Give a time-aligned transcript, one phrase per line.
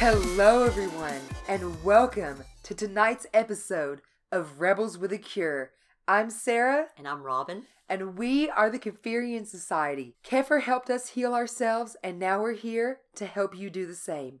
[0.00, 4.00] Hello, everyone, and welcome to tonight's episode
[4.32, 5.72] of Rebels with a Cure.
[6.08, 7.64] I'm Sarah, And I'm Robin.
[7.86, 10.14] and we are the Kefirian Society.
[10.24, 14.40] Kefir helped us heal ourselves, and now we're here to help you do the same.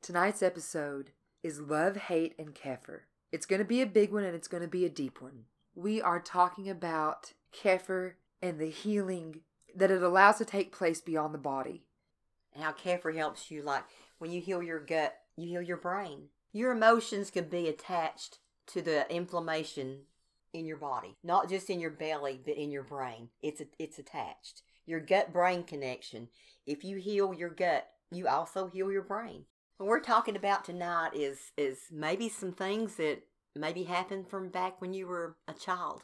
[0.00, 1.10] Tonight's episode
[1.42, 3.00] is Love, Hate, and Kefir.
[3.32, 5.46] It's going to be a big one and it's going to be a deep one.
[5.74, 9.40] We are talking about Kefir and the healing
[9.74, 11.82] that it allows to take place beyond the body.
[12.54, 13.84] And how Kefir helps you, like
[14.20, 16.28] when you heal your gut, you heal your brain.
[16.52, 20.02] Your emotions can be attached to the inflammation
[20.52, 23.30] in your body, not just in your belly, but in your brain.
[23.42, 24.62] It's it's attached.
[24.84, 26.28] Your gut brain connection.
[26.66, 29.46] If you heal your gut, you also heal your brain.
[29.78, 33.22] What we're talking about tonight is is maybe some things that
[33.56, 36.02] maybe happened from back when you were a child.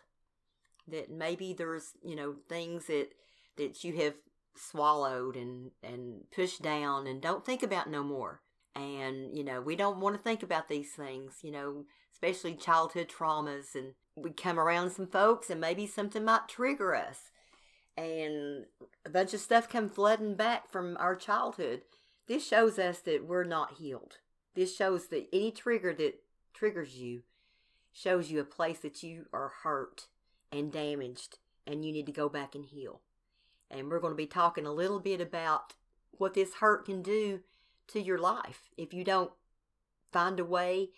[0.89, 3.09] That maybe there's you know things that
[3.59, 4.15] that you have
[4.59, 8.41] swallowed and and pushed down and don't think about no more.
[8.75, 11.39] And you know we don't want to think about these things.
[11.43, 11.85] You know
[12.17, 17.31] especially childhood traumas and we come around some folks and maybe something might trigger us
[17.97, 18.65] and
[19.05, 21.83] a bunch of stuff come flooding back from our childhood
[22.27, 24.17] this shows us that we're not healed
[24.55, 26.15] this shows that any trigger that
[26.55, 27.23] triggers you
[27.93, 30.07] shows you a place that you are hurt
[30.51, 33.03] and damaged and you need to go back and heal
[33.71, 35.75] and we're going to be talking a little bit about
[36.13, 37.41] what this hurt can do
[37.89, 39.31] to your life if you don't
[40.13, 40.91] find a way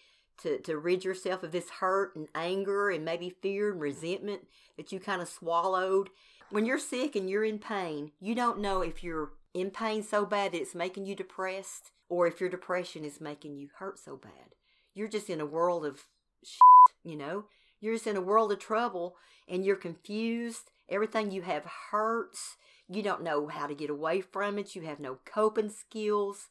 [0.42, 4.42] to, to rid yourself of this hurt and anger and maybe fear and resentment
[4.76, 6.10] that you kind of swallowed.
[6.50, 10.24] When you're sick and you're in pain, you don't know if you're in pain so
[10.24, 14.16] bad that it's making you depressed or if your depression is making you hurt so
[14.16, 14.54] bad.
[14.94, 16.04] You're just in a world of
[16.44, 16.60] shit,
[17.04, 17.44] you know?
[17.80, 19.16] You're just in a world of trouble
[19.48, 20.70] and you're confused.
[20.88, 22.56] Everything you have hurts.
[22.88, 24.74] You don't know how to get away from it.
[24.74, 26.48] You have no coping skills.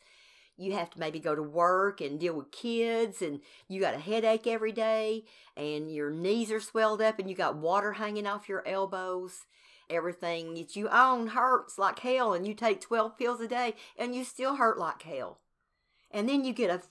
[0.58, 4.00] You have to maybe go to work and deal with kids and you got a
[4.00, 8.50] headache every day and your knees are swelled up and you got water hanging off
[8.50, 9.46] your elbows.
[9.90, 14.16] Everything that you own hurts like hell and you take 12 pills a day and
[14.16, 15.40] you still hurt like hell.
[16.10, 16.82] And then you get a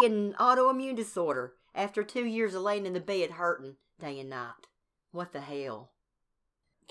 [0.00, 4.66] fucking autoimmune disorder after two years of laying in the bed hurting day and night.
[5.12, 5.90] What the hell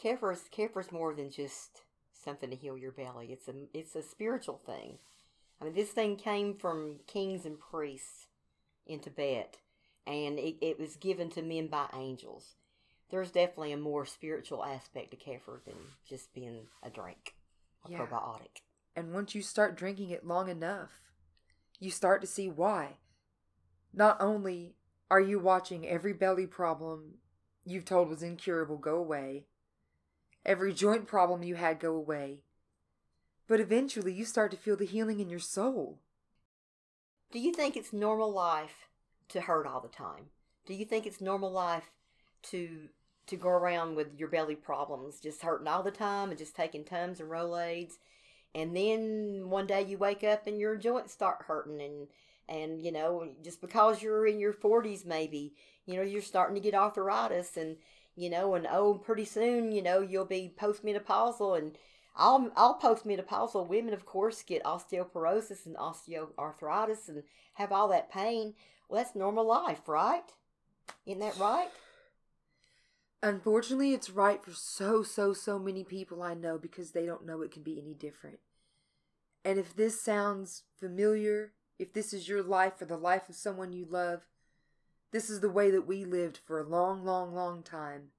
[0.02, 1.82] Kefir's, is more than just
[2.14, 4.98] something to heal your belly it's a it's a spiritual thing
[5.64, 8.28] I mean, this thing came from kings and priests
[8.86, 9.60] in Tibet,
[10.06, 12.56] and it, it was given to men by angels.
[13.10, 17.36] There's definitely a more spiritual aspect to kefir than just being a drink,
[17.86, 18.00] a Yeah.
[18.00, 18.62] probiotic.
[18.94, 20.92] And once you start drinking it long enough,
[21.80, 22.98] you start to see why.
[23.94, 24.76] Not only
[25.10, 27.20] are you watching every belly problem
[27.64, 29.46] you've told was incurable go away,
[30.46, 32.40] every joint problem you had go away,
[33.48, 36.00] but eventually you start to feel the healing in your soul.
[37.32, 38.88] Do you think it's normal life
[39.30, 40.26] to hurt all the time?
[40.66, 41.90] Do you think it's normal life
[42.44, 42.90] to
[43.26, 46.84] to go around with your belly problems, just hurting all the time and just taking
[46.84, 47.94] tums and Rolaids,
[48.54, 52.08] and then one day you wake up and your joints start hurting and
[52.50, 55.54] and you know just because you're in your 40s maybe
[55.86, 57.78] you know you're starting to get arthritis and
[58.16, 61.78] you know and oh pretty soon you know you'll be postmenopausal and
[62.16, 67.24] all all postmenopausal women of course get osteoporosis and osteoarthritis and
[67.56, 68.54] have all that pain.
[68.88, 70.32] Well that's normal life right?
[71.06, 71.70] Isn't that right?
[73.24, 77.42] Unfortunately, it's right for so, so, so many people I know because they don't know
[77.42, 78.40] it can be any different.
[79.46, 83.72] And if this sounds familiar, if this is your life or the life of someone
[83.72, 84.24] you love,
[85.14, 88.10] this is the way that we lived for a long, long, long time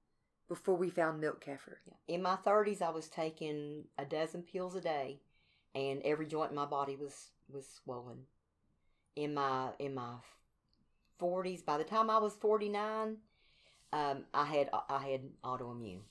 [0.49, 1.77] before we found milk kefir.
[2.07, 5.19] in my 30s i was taking a dozen pills a day
[5.75, 8.27] and every joint in my body was was swollen.
[9.17, 10.17] In my in my
[11.21, 13.17] 40s by the time i was 49
[13.93, 16.03] um, i had i had autoimmune.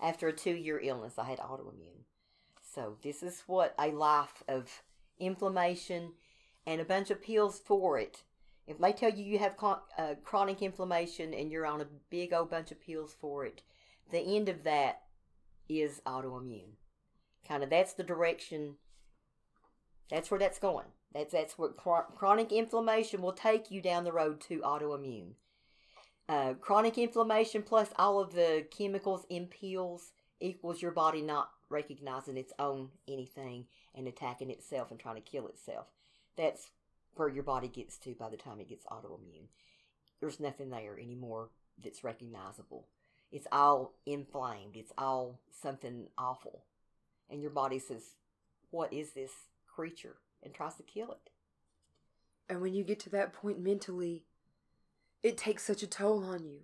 [0.00, 2.04] After a two year illness i had autoimmune.
[2.74, 4.82] So this is what a life of
[5.18, 6.12] inflammation
[6.66, 8.22] and a bunch of pills for it
[8.66, 12.32] if they tell you you have con- uh, chronic inflammation and you're on a big
[12.32, 13.62] old bunch of pills for it
[14.10, 15.02] the end of that
[15.68, 16.74] is autoimmune.
[17.46, 18.76] Kind of that's the direction.
[20.10, 20.86] That's where that's going.
[21.12, 25.32] That's that's what chro- chronic inflammation will take you down the road to autoimmune.
[26.28, 32.36] Uh, chronic inflammation plus all of the chemicals in pills equals your body not recognizing
[32.36, 33.64] its own anything
[33.94, 35.86] and attacking itself and trying to kill itself.
[36.36, 36.70] That's
[37.16, 39.48] where your body gets to by the time it gets autoimmune.
[40.20, 41.50] There's nothing there anymore
[41.82, 42.88] that's recognizable.
[43.32, 44.76] It's all inflamed.
[44.76, 46.64] It's all something awful.
[47.28, 48.02] And your body says,
[48.70, 49.32] What is this
[49.66, 50.16] creature?
[50.46, 51.30] and tries to kill it.
[52.48, 54.24] And when you get to that point mentally,
[55.22, 56.60] it takes such a toll on you.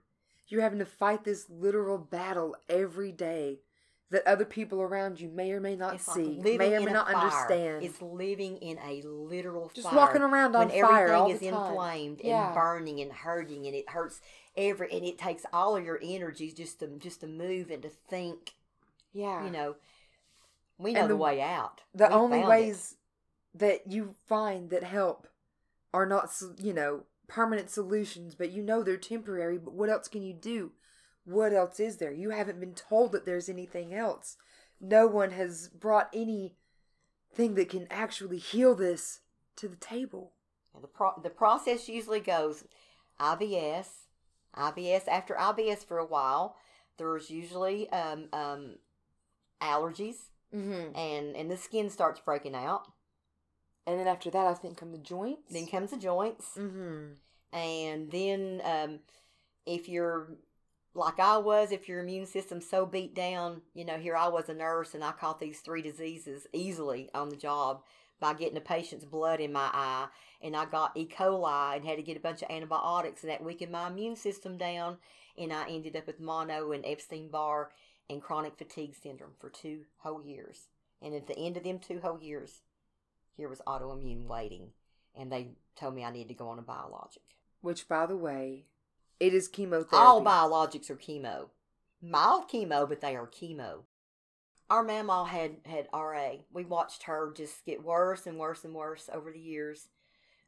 [0.46, 3.60] You're having to fight this literal battle every day
[4.12, 6.93] that other people around you may or may not It's see, living may or may
[6.93, 7.82] not understand.
[7.82, 9.97] It's living in a literal Just fire.
[9.97, 11.67] walking around on when fire everything all is the time.
[11.70, 12.47] inflamed Yeah.
[12.47, 14.20] and burning and hurting, and it hurts
[14.56, 17.88] every, and it takes all of your energies just to just to move and to
[17.91, 18.55] think.
[19.12, 19.44] yeah.
[19.44, 19.75] You know,
[20.79, 21.82] we know the, the- way out.
[21.94, 22.49] the We only found it.
[22.50, 22.97] ways
[23.55, 25.26] that you find that help
[25.94, 30.23] are not you know permanent solutions but you know they're temporary but what else can
[30.23, 30.73] you do
[31.24, 34.36] what else is there you haven't been told that there's anything else
[34.80, 39.20] no one has brought anything that can actually heal this
[39.56, 40.32] to the table
[40.80, 42.64] The pro- the process usually goes
[43.20, 43.88] IBS,
[44.56, 45.06] IBS.
[45.06, 46.56] After IBS for a while,
[46.96, 48.76] there's usually um, um,
[49.60, 50.96] allergies, mm-hmm.
[50.96, 52.90] and and the skin starts breaking out.
[53.86, 57.14] and then after that i think come the joints Then comes the joints, mm-hmm.
[57.56, 59.00] and then um,
[59.66, 60.28] if you're
[60.94, 64.49] like I was, if your immune system's so beat down, you know, here I was
[64.49, 67.83] a nurse and I caught these three diseases easily on the job
[68.21, 70.06] by getting a patient's blood in my eye,
[70.41, 71.09] and I got E.
[71.09, 74.56] coli and had to get a bunch of antibiotics, and that weakened my immune system
[74.56, 74.99] down,
[75.37, 77.73] and I ended up with mono and Epstein Barr
[78.09, 80.69] and chronic fatigue syndrome for two whole years.
[81.00, 82.61] And at the end of them two whole years,
[83.37, 84.69] here was autoimmune waiting,
[85.17, 87.23] and they told me I needed to go on a biologic.
[87.62, 88.67] which by the way
[89.22, 91.50] it is chemotherapy All biologics are chemo.
[92.02, 93.82] Mild chemo, but they are chemo.
[94.69, 96.30] Our mama had had RA.
[96.52, 99.86] We watched her just get worse and worse and worse over the years.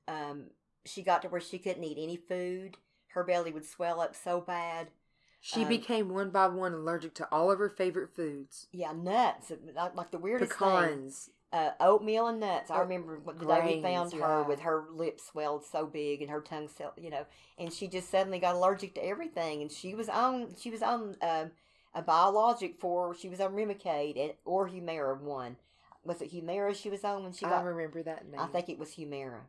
[0.08, 0.46] Um,
[0.84, 2.76] she got to where she couldn't eat any food.
[3.10, 4.88] Her belly would swell up so bad.
[5.40, 9.52] she um, became one by one allergic to all of her favorite foods Yeah, nuts.
[9.76, 11.12] Like like the weirdest thing.
[11.54, 12.68] Uh, oatmeal and nuts.
[12.68, 14.40] I remember the day we found her yeah.
[14.40, 17.26] with her lips swelled so big and her tongue, swelled, you know,
[17.60, 19.62] and she just suddenly got allergic to everything.
[19.62, 21.52] And she was on she was on um,
[21.94, 25.54] a biologic for she was on Remicade and, or Humira one.
[26.04, 27.64] Was it Humira she was on when she I got?
[27.64, 28.40] remember that name.
[28.40, 29.42] I think it was Humira.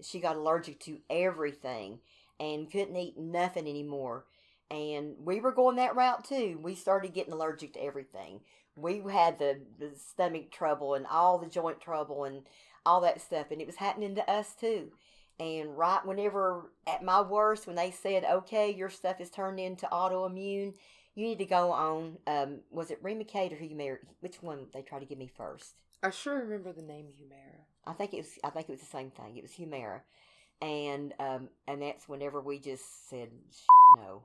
[0.00, 1.98] She got allergic to everything
[2.40, 4.24] and couldn't eat nothing anymore.
[4.70, 6.58] And we were going that route too.
[6.62, 8.40] We started getting allergic to everything.
[8.80, 12.42] We had the, the stomach trouble and all the joint trouble and
[12.86, 13.50] all that stuff.
[13.50, 14.92] And it was happening to us too.
[15.40, 19.86] And right whenever, at my worst, when they said, okay, your stuff is turned into
[19.86, 20.74] autoimmune,
[21.14, 23.98] you need to go on, um, was it Remicade or Humira?
[24.20, 25.74] Which one they tried to give me first?
[26.02, 27.58] I sure remember the name Humira.
[27.86, 28.38] I think it was.
[28.44, 29.36] I think it was the same thing.
[29.36, 30.00] It was Humira,
[30.60, 33.30] and um, and that's whenever we just said
[33.96, 34.22] no.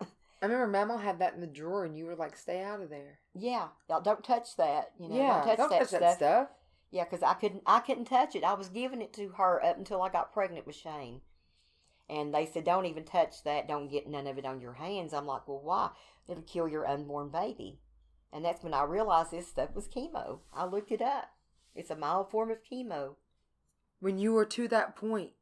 [0.42, 2.90] I remember Mama had that in the drawer, and you were like, "Stay out of
[2.90, 4.92] there." yeah, y'all don't touch that.
[4.98, 6.16] You know, yeah, don't touch that stuff.
[6.16, 6.48] stuff.
[6.90, 7.62] Yeah, because I couldn't.
[7.66, 8.44] I couldn't touch it.
[8.44, 11.22] I was giving it to her up until I got pregnant with Shane,
[12.08, 13.66] and they said, "Don't even touch that.
[13.66, 15.90] Don't get none of it on your hands." I'm like, "Well, why?
[16.28, 17.80] It'll kill your unborn baby."
[18.32, 20.40] And that's when I realized this stuff was chemo.
[20.52, 21.30] I looked it up.
[21.74, 23.16] It's a mild form of chemo.
[24.00, 25.32] When you were to that point,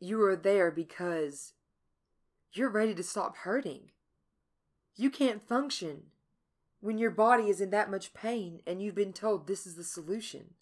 [0.00, 1.54] you were there because
[2.52, 3.90] you're ready to stop hurting.
[4.96, 6.04] You can't function
[6.80, 9.84] when your body is in that much pain and you've been told this is the
[9.84, 10.54] solution.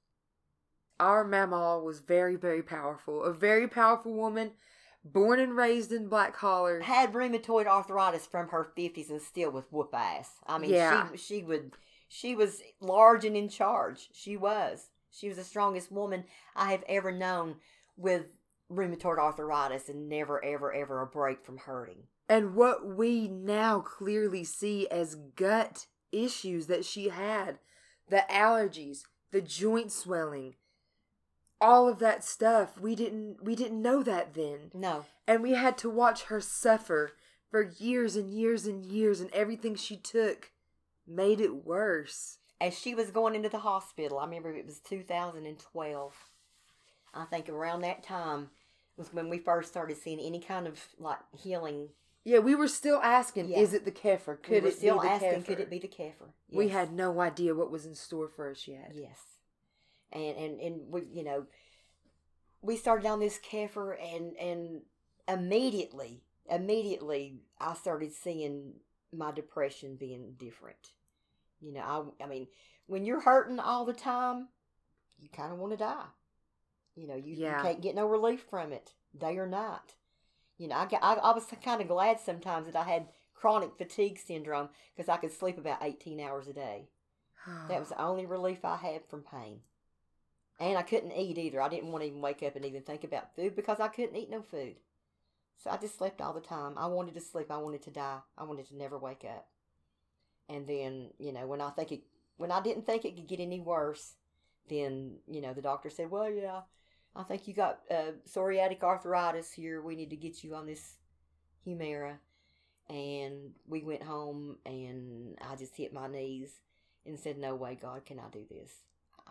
[1.00, 3.24] Our mama was very, very powerful.
[3.24, 4.52] A very powerful woman,
[5.04, 6.80] born and raised in black collar.
[6.80, 10.30] had rheumatoid arthritis from her fifties and still was whoop ass.
[10.46, 11.08] I mean, Yeah.
[11.12, 11.72] she she would
[12.08, 14.08] she was large and in charge.
[14.12, 14.88] She was.
[15.10, 16.24] She was the strongest woman
[16.56, 17.56] I have ever known
[17.96, 18.32] with
[18.70, 22.04] rheumatoid arthritis and never ever ever a break from hurting.
[22.28, 27.58] And what we now clearly see as gut issues that she had
[28.08, 30.54] the allergies, the joint swelling,
[31.60, 35.78] all of that stuff we didn't we didn't know that then No, and we had
[35.78, 37.12] to watch her suffer
[37.50, 40.50] for years and years and years and everything she took
[41.06, 46.14] made it worse as she was going into the hospital, I remember it was 2012.
[47.12, 48.50] I think around that time
[48.96, 51.90] was when we first started seeing any kind of like healing.
[52.24, 53.58] Yeah we were still asking Yeah.
[53.60, 55.70] is it the kefir could we were it still be the asking, kefir could it
[55.70, 56.30] be the kefir?
[56.50, 59.18] we had no idea what was in store for us yet Yes.
[60.12, 61.46] And and and we you know
[62.62, 64.82] we started on this kefir and and
[65.28, 68.74] immediately immediately I started seeing
[69.12, 70.90] my depression being different.
[71.60, 72.48] You know, I I mean,
[72.86, 74.48] when you're hurting all the time,
[75.18, 76.06] you kind of want to die.
[76.96, 77.56] You know, you, Yeah.
[77.56, 79.94] you can't get no relief from it, day or night.
[80.58, 84.18] You know, I, I, I was kind of glad sometimes that I had chronic fatigue
[84.18, 86.88] syndrome because I could sleep about 18 hours a day.
[87.68, 89.60] That was the only relief I had from pain.
[90.60, 91.60] And I couldn't eat either.
[91.60, 94.16] I didn't want to even wake up and even think about food because I couldn't
[94.16, 94.76] eat no food.
[95.62, 96.74] So I just slept all the time.
[96.76, 97.50] I wanted to sleep.
[97.50, 98.18] I wanted to die.
[98.38, 99.46] I wanted to never wake up.
[100.48, 102.02] And then, you know, when I think it,
[102.36, 104.14] when I didn't think it could get any worse,
[104.68, 106.60] then, you know, the doctor said, well, yeah,
[107.16, 109.80] I think you got uh, psoriatic arthritis here.
[109.80, 110.94] We need to get you on this
[111.66, 112.16] Humira.
[112.88, 116.60] And we went home and I just hit my knees
[117.06, 118.70] and said, no way, God, can I do this?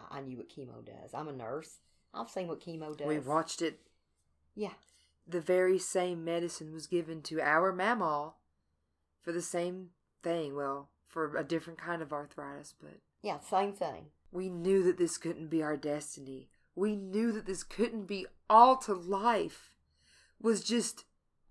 [0.09, 1.13] I knew what chemo does.
[1.13, 1.77] I'm a nurse.
[2.13, 3.07] I've seen what chemo does.
[3.07, 3.79] We watched it.
[4.55, 4.73] Yeah.
[5.27, 8.33] The very same medicine was given to our mamaw
[9.21, 9.89] for the same
[10.23, 10.55] thing.
[10.55, 14.07] Well, for a different kind of arthritis, but Yeah, same thing.
[14.31, 16.49] we knew that this couldn't be our destiny.
[16.75, 19.75] We knew that this couldn't be all to life.
[20.41, 21.05] Was just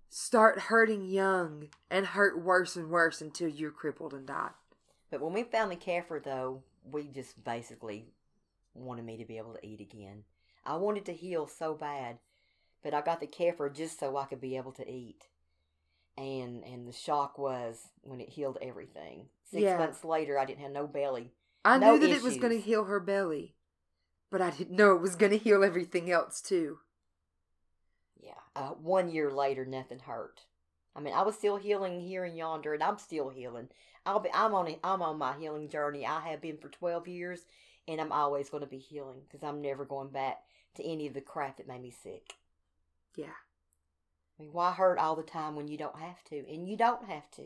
[0.09, 4.51] start hurting young and hurt worse and worse until you're crippled and die.
[5.09, 8.05] But when we found the Kefir, though, we just basically
[8.73, 10.23] wanted me to be able to eat again.
[10.65, 12.19] I wanted to heal so bad,
[12.83, 15.27] but I got the Kefir just so I could be able to eat.
[16.17, 19.29] And and the shock was when it healed everything.
[19.49, 19.77] Six Yeah.
[19.77, 21.31] months later, I didn't have no belly.
[21.65, 23.55] I No knew that it was going to heal her belly,
[24.33, 26.79] but I didn't know it was going to heal everything else too.
[28.19, 30.41] Yeah, uh, one year later, nothing hurt.
[30.95, 33.69] I mean, I was still healing here and yonder, and I'm still healing.
[34.07, 34.29] I'll be.
[34.33, 34.69] I'm on.
[34.69, 36.07] A, I'm on my healing journey.
[36.07, 37.41] I have been for twelve years,
[37.87, 40.39] and I'm always going to be healing because I'm never going back
[40.77, 42.33] to any of the crap that made me sick.
[43.15, 43.25] Yeah.
[43.27, 46.37] I mean, why hurt all the time when you don't have to?
[46.51, 47.43] And you don't have to.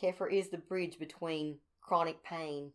[0.00, 2.72] Kefir is the bridge between chronic pain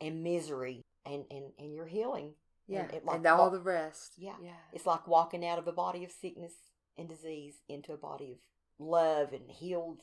[0.00, 2.34] and misery, and and and your healing.
[2.70, 2.80] Yeah.
[2.82, 4.14] And And, it, like, all wa- the rest.
[4.16, 4.36] Yeah.
[4.42, 4.52] Yeah.
[4.72, 6.52] It's like walking out of a body of sickness
[6.96, 8.38] and disease into a body of
[8.78, 10.02] love and healed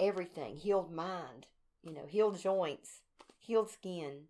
[0.00, 1.46] everything, healed mind,
[1.82, 3.02] you know, healed joints,
[3.38, 4.24] healed skin,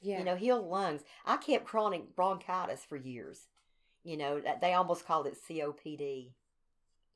[0.00, 0.18] Yeah.
[0.18, 1.02] you know, healed lungs.
[1.24, 3.48] I kept chronic bronchitis for years.
[4.04, 6.32] You know, they almost called it COPD.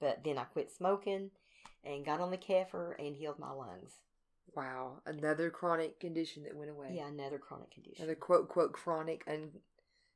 [0.01, 1.31] But then I quit smoking
[1.85, 3.93] and got on the kefir and healed my lungs.
[4.55, 5.01] wow.
[5.07, 6.93] Another chronic condition that went away.
[6.95, 8.03] Yeah, another chronic condition.
[8.05, 9.61] Another quote, quote, chronic and,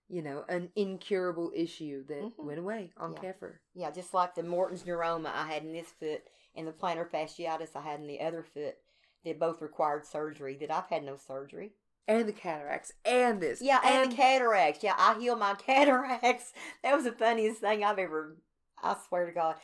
[0.09, 2.39] you know, an incurable issue that Mhm.
[2.39, 3.33] went away on Yeah.
[3.33, 3.59] Kefir.
[3.75, 7.75] Yeah, just like the Morton's neuroma I had in this foot and the plantar fasciitis
[7.75, 8.79] I had in the other foot,
[9.25, 10.57] that both required surgery.
[10.57, 11.75] That I've had no surgery.
[12.09, 12.93] And the cataracts.
[13.05, 13.61] And this.
[13.61, 14.85] Yeah, and, the cataracts.
[14.85, 16.53] Yeah, I healed my cataracts.
[16.83, 18.37] That was the funniest thing I've ever.
[18.81, 19.57] I swear to God.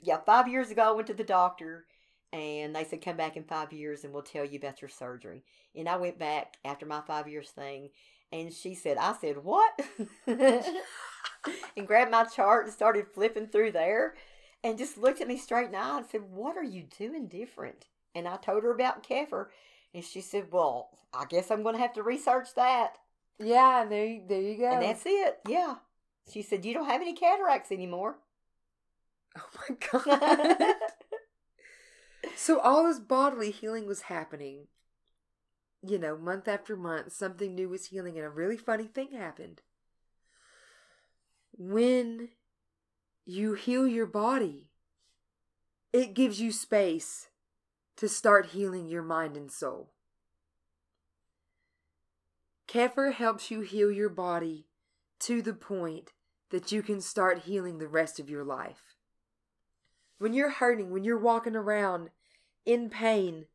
[0.00, 1.86] Yeah, five years ago I went to the doctor,
[2.32, 5.42] and they said come back in five years and we'll tell you about your surgery.
[5.74, 7.90] And I went back after my five years thing,
[8.32, 9.80] and she said, I said what?
[10.26, 14.14] and grabbed my chart and started flipping through there,
[14.64, 17.28] and just looked at me straight in the eye and said, "What are you doing
[17.28, 19.46] different?" And I told her about Kefir,
[19.94, 22.98] and she said, "Well, I guess I'm going to have to research that."
[23.38, 24.70] Yeah, there, you- there you go.
[24.70, 25.38] And that's it.
[25.46, 25.76] Yeah.
[26.32, 28.16] She said, You don't have any cataracts anymore.
[29.38, 29.76] oh my
[30.58, 30.74] God.
[32.36, 34.68] so all this bodily healing was happening.
[35.82, 39.62] You know, month after month, something new was healing, and a really funny thing happened.
[41.52, 42.30] When
[43.24, 44.70] you heal your body,
[45.92, 47.28] it gives you space
[47.96, 49.90] to start healing your mind and soul.
[52.68, 54.66] Kefir helps you heal your body
[55.20, 56.12] to the point
[56.50, 58.94] that you can start healing the rest of your life.
[60.18, 62.10] When you're hurting, when you're walking around
[62.64, 63.46] in pain,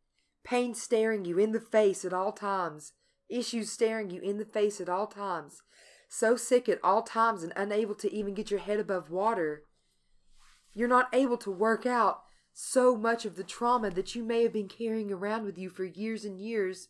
[0.44, 2.94] pain staring you in the face at all times,
[3.30, 5.62] issues staring you in the face at all times,
[6.10, 9.64] so sick at all times and unable to even get your head above water,
[10.74, 14.54] you're not able to work out so much of the trauma that you may have
[14.54, 16.90] been carrying around with you for years and years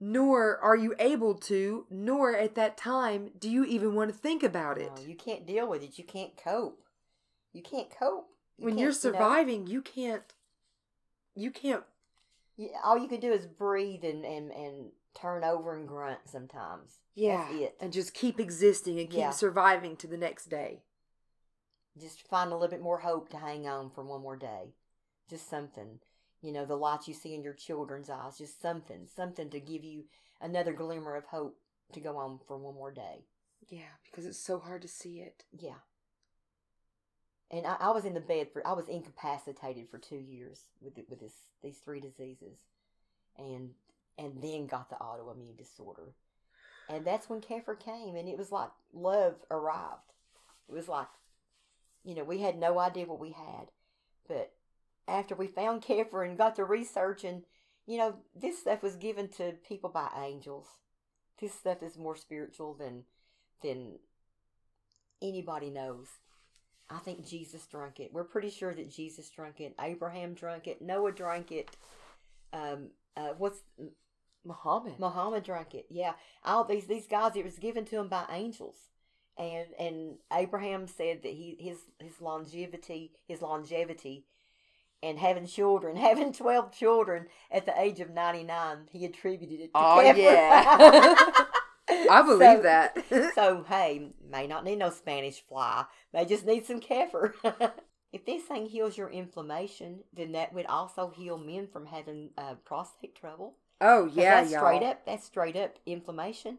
[0.00, 4.42] nor are you able to, nor at that time do you even want to think
[4.42, 4.90] about it.
[4.96, 5.98] No, you can't deal with it.
[5.98, 6.82] You can't cope.
[7.52, 8.28] You can't cope.
[8.56, 10.22] You when can't, you're you know, surviving, you can't.
[11.36, 11.84] You can't.
[12.60, 16.98] You- all you can do is breathe and, and, and turn over and grunt sometimes.
[17.14, 17.76] Yeah, That's it.
[17.80, 19.30] and just keep existing and keep Yeah.
[19.30, 20.82] surviving to the next day.
[21.98, 24.74] Just find a little bit more hope to hang on for one more day.
[25.28, 26.00] Just something.
[26.40, 28.38] You know, the light you see in your children's eyes.
[28.38, 29.06] Just something.
[29.06, 30.04] Something to give you
[30.40, 31.58] another glimmer of hope
[31.92, 33.26] to go on for one more day.
[33.68, 35.44] Yeah, because it's so hard to see it.
[35.52, 35.80] Yeah.
[37.50, 40.96] And I, I was in the bed for I was incapacitated for two years with
[40.98, 42.58] it- with this these three diseases,
[43.36, 43.74] and
[44.18, 46.14] and then got the autoimmune disorder,
[46.88, 50.12] and that's when Kefir came, and it was like love arrived.
[50.68, 51.08] It was like,
[52.04, 53.72] you know, we had no idea what we had,
[54.28, 54.52] but
[55.08, 57.44] after we found Kefir and got to researching,
[57.86, 60.66] you know, this stuff was given to people by angels.
[61.40, 63.04] This stuff is more spiritual than
[63.62, 63.98] than
[65.20, 66.08] anybody knows.
[66.90, 68.12] I think Jesus drank it.
[68.12, 69.74] We're pretty sure that Jesus drank it.
[69.80, 70.82] Abraham drank it.
[70.82, 71.70] Noah drank it.
[72.52, 73.60] Um, uh, what's
[74.44, 74.98] Muhammad.
[74.98, 75.86] Muhammad drank it?
[75.90, 76.12] Yeah,
[76.44, 77.36] all these these guys.
[77.36, 78.76] It was given to him by angels,
[79.38, 84.24] and and Abraham said that he his his longevity his longevity,
[85.02, 89.66] and having children, having twelve children at the age of ninety nine, he attributed it
[89.66, 91.14] to Oh, yeah.
[92.08, 93.32] I believe So- that.
[93.34, 95.84] so hey, may not need no Spanish fly.
[96.12, 97.32] May just need some kefir.
[98.12, 102.54] if this thing heals your inflammation, then that would also heal men from having uh,
[102.64, 103.54] prostate trouble.
[103.80, 104.60] Oh yeah, that's y'all.
[104.60, 105.06] straight up.
[105.06, 106.58] That's straight up inflammation.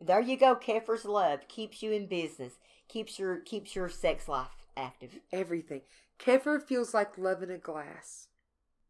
[0.00, 0.56] There you go.
[0.56, 2.54] Kefir's love keeps you in business.
[2.88, 5.18] Keeps your keeps your sex life active.
[5.32, 5.82] Everything.
[6.18, 8.28] Kefir feels like love in a glass.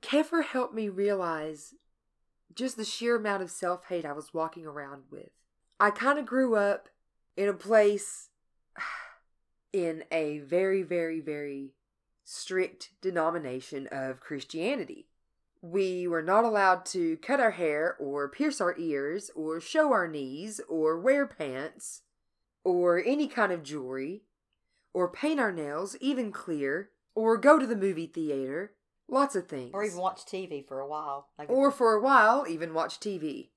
[0.03, 1.75] Kefir helped me realize
[2.55, 5.31] just the sheer amount of self hate I was walking around with.
[5.79, 6.89] I kind of grew up
[7.37, 8.31] in a place
[9.73, 11.73] in a very, very, very
[12.25, 15.07] strict denomination of Christianity.
[15.63, 20.09] We were not allowed to cut our hair or pierce our ears or show our
[20.09, 22.03] knees or wear pants
[22.65, 24.23] or any kind of jewelry
[24.93, 28.73] or paint our nails even clear or go to the movie theater.
[29.09, 29.71] Lots of things.
[29.73, 31.29] Or even watch TV for a while.
[31.39, 33.51] Like Or for a while, even watch TV.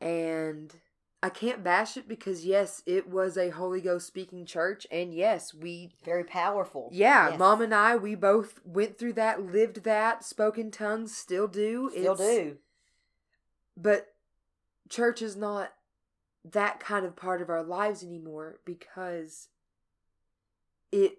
[0.00, 0.74] And
[1.22, 4.86] I can't bash it because, yes, it was a Holy Ghost speaking church.
[4.90, 6.90] And yes, we, very powerful.
[6.92, 7.38] yeah, Yes.
[7.38, 11.90] mom and I, we both went through that, lived that, spoke in tongues, still do.
[11.90, 12.56] still It's- do.
[13.76, 14.14] But
[14.88, 15.72] church is not
[16.44, 19.48] that kind of part of our lives anymore because
[20.92, 21.18] it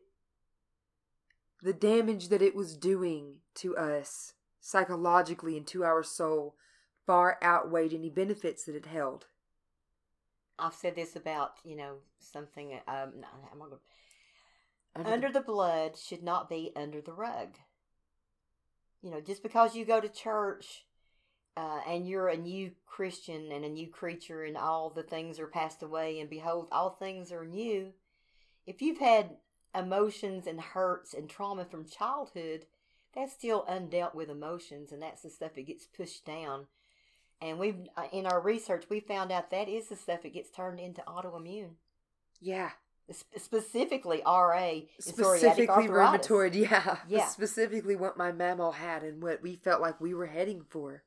[1.62, 6.56] the damage that it was doing to us psychologically and to our soul
[7.08, 9.26] far outweighed any benefits that it held.
[10.60, 12.74] I've said this about you know something.
[12.88, 13.80] Um, no, I'm not
[14.96, 17.56] Under under the blood should not be under the rug.
[19.02, 20.86] You know, just because you go to church
[21.56, 25.48] uh, and you're a new Christian and a new creature and all the things are
[25.48, 27.94] passed away and behold, all things are new.
[28.66, 29.38] If you've had
[29.76, 32.66] emotions and hurts and trauma from childhood,
[33.14, 36.68] that's still undealt with emotions and that's the stuff that gets pushed down.
[37.42, 40.50] And we've uh, in our research we found out that is the stuff that gets
[40.50, 41.76] turned into autoimmune,
[42.42, 42.72] yeah,
[43.14, 46.56] Sp- specifically RA, specifically rheumatoid.
[46.56, 47.26] Yeah, Yeah.
[47.28, 51.04] specifically what my mamaw had and what we felt like we were heading for.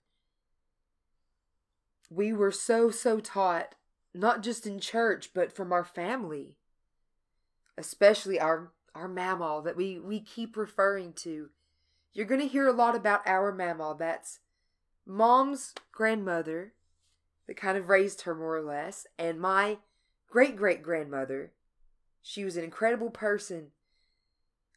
[2.09, 3.75] We were so so taught,
[4.14, 6.57] not just in church, but from our family,
[7.77, 11.51] especially our our mamaw that we we keep referring to.
[12.12, 13.99] You're gonna hear a lot about our mamaw.
[13.99, 14.40] That's
[15.11, 16.73] mom's grandmother,
[17.46, 19.79] that kind of raised her more or less, and my
[20.29, 21.53] great great grandmother.
[22.23, 23.68] She was an incredible person.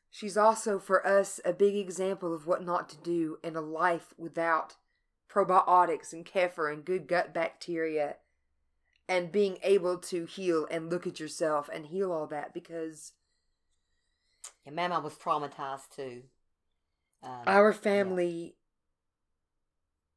[0.10, 4.13] She's also for us a big example of what not to do in a life
[4.17, 4.76] without
[5.30, 8.17] probiotics and kefir and good gut bacteria
[9.08, 13.13] and being able to heal and look at yourself and heal all that because
[14.65, 16.24] And Mama was traumatized too.
[17.24, 18.56] Um, our family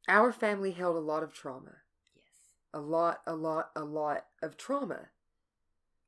[0.09, 1.77] our family held a lot of trauma.
[2.15, 2.25] yes.
[2.75, 5.09] a lot, a lot, a lot of trauma.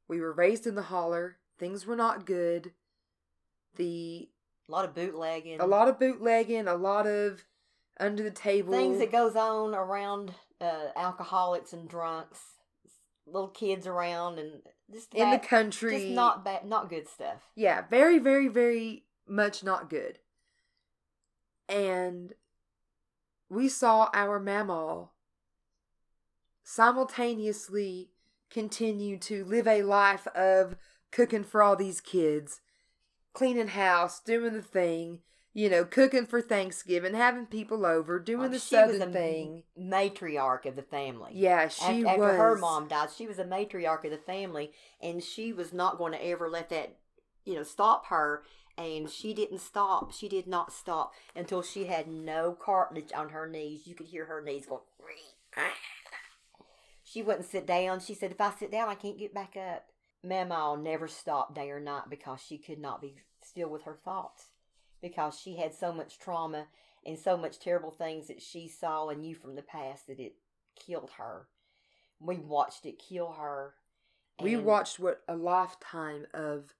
[0.07, 1.37] We were raised in the holler.
[1.59, 2.73] Things were not good.
[3.77, 4.29] The
[4.69, 5.61] A lot of bootlegging.
[5.61, 7.45] a lot of bootlegging, a lot of
[8.01, 12.41] under the table things that goes on around uh, alcoholics and drunks,
[13.27, 15.99] little kids around, and just in the country.
[15.99, 17.43] Just not bad, not good stuff.
[17.55, 20.19] yeah, very, very, very much not good.
[21.69, 22.33] And
[23.49, 25.09] we saw our mamaw
[26.63, 28.11] simultaneously
[28.51, 30.77] continue to live a life of
[31.11, 32.61] cooking for all these kids,
[33.33, 35.21] cleaning house, doing the thing,
[35.55, 39.63] you know, cooking for Thanksgiving, having people over, doing Oh, the she was southern thing.
[39.79, 41.33] matriarch of the family.
[41.35, 42.07] Yeah, she after, was.
[42.31, 45.99] after her mom died, she was a matriarch of the family, and she was not
[45.99, 46.97] going to ever let that,
[47.45, 48.43] you know, stop her.
[48.79, 50.13] And she didn't stop.
[50.13, 53.87] She did not stop until she had no cartilage on her knees.
[53.87, 54.83] You could hear her knees going.
[57.03, 58.01] She wouldn't sit down.
[58.01, 59.87] She said, "If I sit down, I can't get back up."
[60.23, 64.49] Mama never stopped day or night because she could not be still with her thoughts
[65.01, 66.67] because she had so much trauma
[67.07, 70.35] and so much terrible things that she saw and knew from the past that it
[70.75, 71.49] killed her.
[72.21, 73.75] We watched it kill her.
[74.41, 76.75] We watched what a lifetime of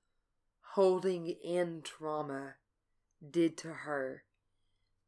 [0.79, 2.55] holding in trauma
[3.33, 4.23] did to her,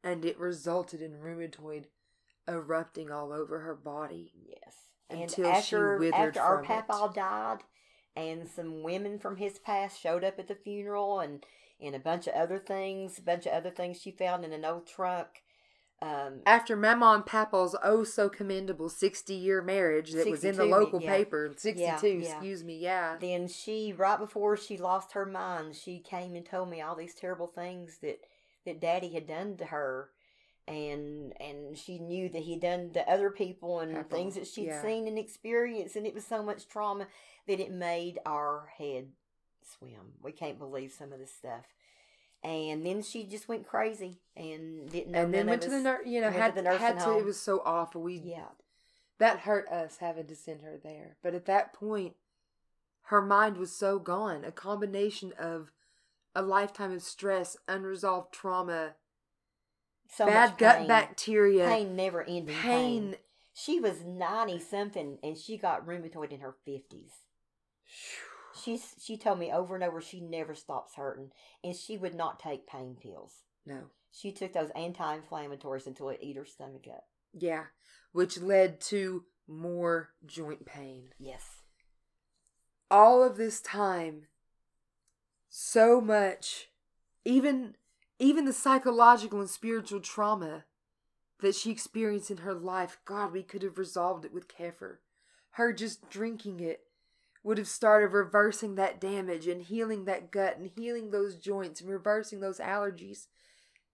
[0.02, 1.84] and it resulted in rheumatoid
[2.48, 4.32] erupting all over her body.
[4.48, 4.74] Yes.
[5.08, 7.58] until and she after withered after our papa died,
[8.16, 11.46] and some women from his past showed up at the funeral, and
[11.80, 14.64] and a bunch of other things, a bunch of other things she found in an
[14.64, 15.44] old trunk.
[16.02, 20.62] Um, After Mama and Papa's oh so commendable 60 year marriage that was in the
[20.62, 21.10] 62, local yeah.
[21.16, 22.32] paper, 62, Yeah, yeah.
[22.32, 23.16] excuse me, yeah.
[23.20, 27.14] then she, right before she lost her mind, she came and told me all these
[27.14, 28.20] terrible things that
[28.64, 30.10] that Daddy had done to her,
[30.66, 34.72] and and she knew that he'd done to other people and Papa, things that she'd
[34.82, 37.08] seen and experienced, and it was so much trauma
[37.46, 39.08] that it made our head
[39.62, 40.14] swim.
[40.22, 41.64] We can't believe some of this stuff.
[42.42, 45.24] And then she just went crazy and didn't know.
[45.24, 46.98] And then went to the us- nur- you know went to had the nursing had
[47.00, 47.10] to.
[47.10, 47.24] It home.
[47.26, 48.00] was so awful.
[48.02, 48.48] We Yeah,
[49.18, 51.16] that hurt us having to send her there.
[51.22, 52.14] But at that point,
[53.04, 54.44] her mind was so gone.
[54.44, 55.70] A combination of
[56.34, 58.94] a lifetime of stress, unresolved trauma,
[60.08, 60.88] so bad much gut pain.
[60.88, 62.54] bacteria, pain never ending pain.
[63.10, 63.16] pain.
[63.52, 67.12] She was ninety something, and she got rheumatoid in her fifties.
[68.62, 71.30] She's she told me over and over she never stops hurting,
[71.64, 73.44] and she would not take pain pills.
[73.66, 73.84] No.
[74.12, 77.04] She took those anti-inflammatories until it ate her stomach up.
[77.32, 77.64] Yeah.
[78.12, 81.10] Which led to more joint pain.
[81.18, 81.44] Yes,
[82.90, 84.26] all of this time
[85.48, 86.68] so much
[87.24, 87.76] even
[88.18, 90.64] even the psychological and spiritual trauma
[91.40, 94.96] that she experienced in her life god we could have resolved it with kefir
[95.52, 96.80] her just drinking it
[97.42, 101.90] would have started reversing that damage and healing that gut and healing those joints and
[101.90, 103.26] reversing those allergies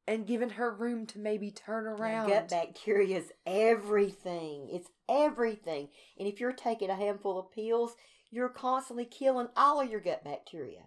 [0.09, 4.69] and given her room to maybe turn around gut bacteria is everything.
[4.71, 7.97] It's everything, and if you're taking a handful of pills,
[8.31, 10.83] you're constantly killing all of your gut bacteria.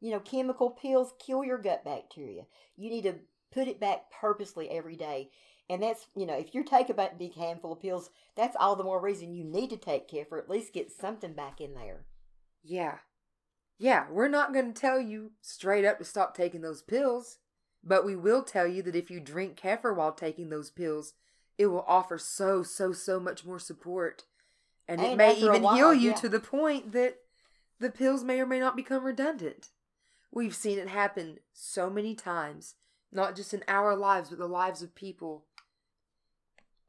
[0.00, 2.42] You know, chemical pills kill your gut bacteria.
[2.76, 3.14] You need to
[3.52, 5.30] put it back purposely every day.
[5.70, 8.82] And that's, you know, if you're taking a big handful of pills, that's all the
[8.82, 12.06] more reason you need to take kefir at least get something back in there.
[12.64, 12.96] Yeah.
[13.78, 17.38] Yeah, we're not going to tell you straight up to stop taking those pills,
[17.84, 21.14] but we will tell you that if you drink kefir while taking those pills,
[21.56, 24.24] it will offer so, so, so much more support.
[24.88, 26.16] And, it may even while, heal you yeah.
[26.16, 27.18] to the point that
[27.78, 29.68] the pills may or may not become redundant.
[30.32, 32.74] We've seen it happen so many times,
[33.12, 35.44] not just in our lives, but the lives of people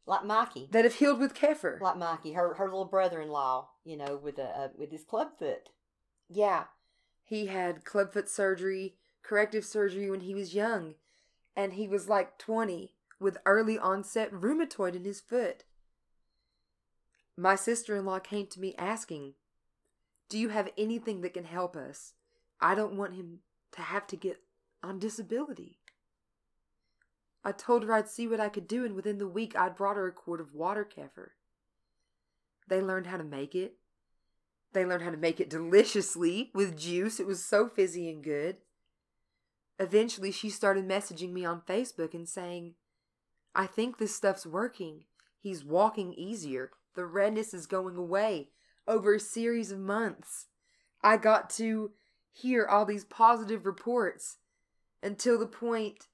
[0.05, 0.67] Like Mikey.
[0.71, 1.79] that have healed with kefir.
[1.79, 5.69] Like Mikey, her her little brother-in-law, you know, with a uh, with his clubfoot.
[6.29, 6.65] Yeah.
[7.23, 10.95] He had clubfoot surgery, corrective surgery when he was young,
[11.55, 15.63] and he was like 20 with early onset rheumatoid in his foot.
[17.37, 19.35] My sister in law came to me asking,
[20.27, 22.13] Do you have anything that can help us?
[22.59, 23.39] I don't want him
[23.73, 24.41] to have to get
[24.83, 25.79] on disability.
[27.43, 29.95] I told her I'd see what I could do, and within the week I'd brought
[29.95, 31.29] her a quart of water kefir.
[32.67, 33.75] They learned how to make it.
[34.73, 37.19] They learned how to make it deliciously with juice.
[37.19, 38.57] It was so fizzy and good.
[39.79, 42.75] Eventually, she started messaging me on Facebook and saying,
[43.53, 45.05] I think this stuff's working.
[45.39, 46.71] He's walking easier.
[46.95, 48.49] The redness is going away
[48.87, 50.47] over a series of months.
[51.03, 51.91] I got to
[52.31, 54.37] hear all these positive reports
[55.01, 56.07] until the point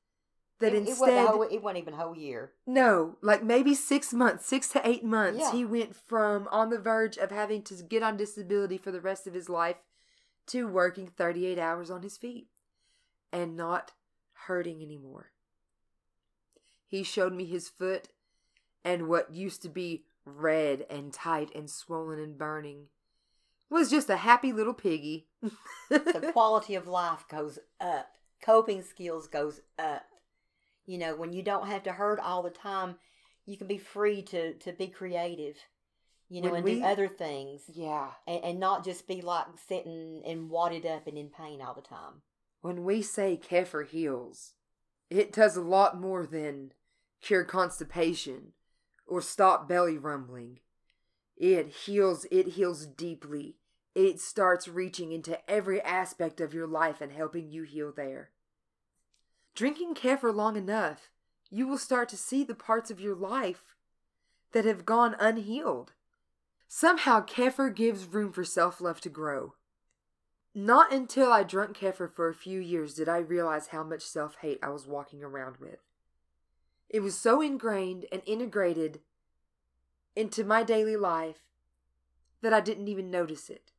[0.59, 0.99] that it, it instead.
[0.99, 2.51] wasn't whole, it wasn't even a whole year.
[2.65, 5.39] No, like maybe six months, six to eight months.
[5.39, 5.51] Yeah.
[5.51, 9.27] He went from on the verge of having to get on disability for the rest
[9.27, 9.77] of his life
[10.47, 12.47] to working 38 hours on his feet
[13.31, 13.91] and not
[14.47, 15.31] hurting anymore.
[16.87, 18.07] He showed me his foot
[18.83, 22.87] and what used to be red and tight and swollen and burning
[23.69, 25.27] was just a happy little piggy.
[25.89, 28.07] the quality of life goes up.
[28.41, 30.05] Coping skills goes up.
[30.87, 32.95] You know, when you don't have to hurt all the time,
[33.45, 35.57] you can be free to to be creative.
[36.29, 38.09] You know, When and we- do other things, yeah.
[38.25, 41.81] and, and not just be like sitting and wadded up and in pain all the
[41.81, 42.21] time.
[42.61, 44.53] When we say kefir heals,
[45.09, 46.73] it does a lot more than
[47.21, 48.53] cure constipation
[49.05, 50.59] or stop belly rumbling.
[51.37, 53.57] It heals, it heals deeply.
[53.95, 58.31] It starts reaching into every aspect of your life and helping you heal there.
[59.57, 61.09] Drinking kefir long enough,
[61.49, 63.73] you will start to see the parts of your life
[64.51, 65.93] that have gone unhealed.
[66.67, 69.55] Somehow, kefir gives room for self love to grow.
[70.53, 74.35] Not until I drank kefir for a few years did I realize how much self
[74.41, 75.79] hate I was walking around with.
[76.87, 78.99] It was so ingrained and integrated
[80.15, 81.47] into my daily life
[82.43, 83.71] that I didn't even notice it.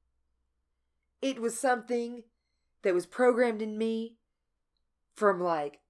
[1.23, 2.25] It was something
[2.83, 4.18] that was programmed in me
[5.19, 5.81] from like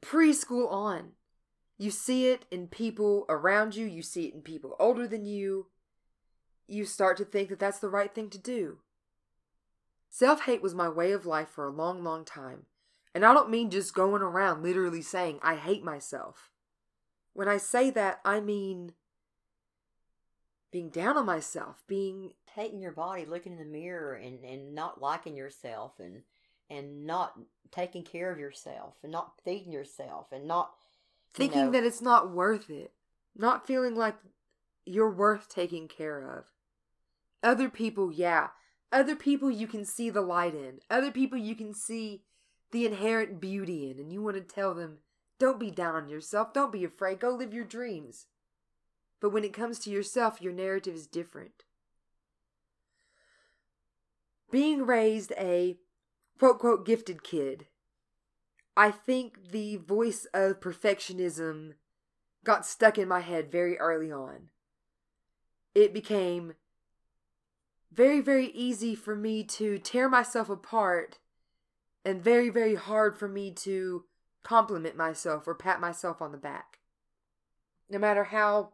[0.00, 1.12] preschool on.
[1.78, 5.66] You see it in people around you, you see it in people older than you.
[6.66, 8.78] you start to think that that's the right thing to do.
[10.08, 12.66] Self hate was my way of life for a long, long time.
[13.14, 16.50] And I don't mean just going around literally saying, I hate myself.
[17.32, 18.92] When I say that, I mean
[20.70, 25.00] being down on myself, being hating your body, looking in the mirror and, and not
[25.00, 26.22] liking yourself and
[26.70, 27.38] and not
[27.70, 30.72] taking care of yourself and not feeding yourself and not
[31.34, 32.92] thinking know, that it's not worth it.
[33.36, 34.16] Not feeling like
[34.84, 36.44] you're worth taking care of.
[37.42, 38.48] Other people, yeah.
[38.92, 40.80] Other people you can see the light in.
[40.90, 42.22] Other people you can see
[42.72, 43.98] the inherent beauty in.
[43.98, 44.98] And you want to tell them,
[45.38, 46.52] don't be down on yourself.
[46.52, 47.20] Don't be afraid.
[47.20, 48.26] Go live your dreams.
[49.20, 51.64] But when it comes to yourself, your narrative is different.
[54.50, 55.76] Being raised a
[56.40, 57.66] quote, quote, gifted kid,
[58.74, 61.74] I think the voice of perfectionism
[62.44, 64.48] got stuck in my head very early on.
[65.74, 66.54] It became
[67.92, 71.18] very, very easy for me to tear myself apart
[72.06, 74.04] and very, very hard for me to
[74.42, 76.78] compliment myself or pat myself on the back.
[77.90, 78.70] No matter how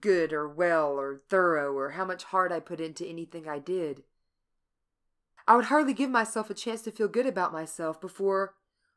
[0.00, 4.04] good or well or thorough or how much heart I put into anything I did,
[5.46, 8.54] I would hardly give myself a chance to feel good about myself before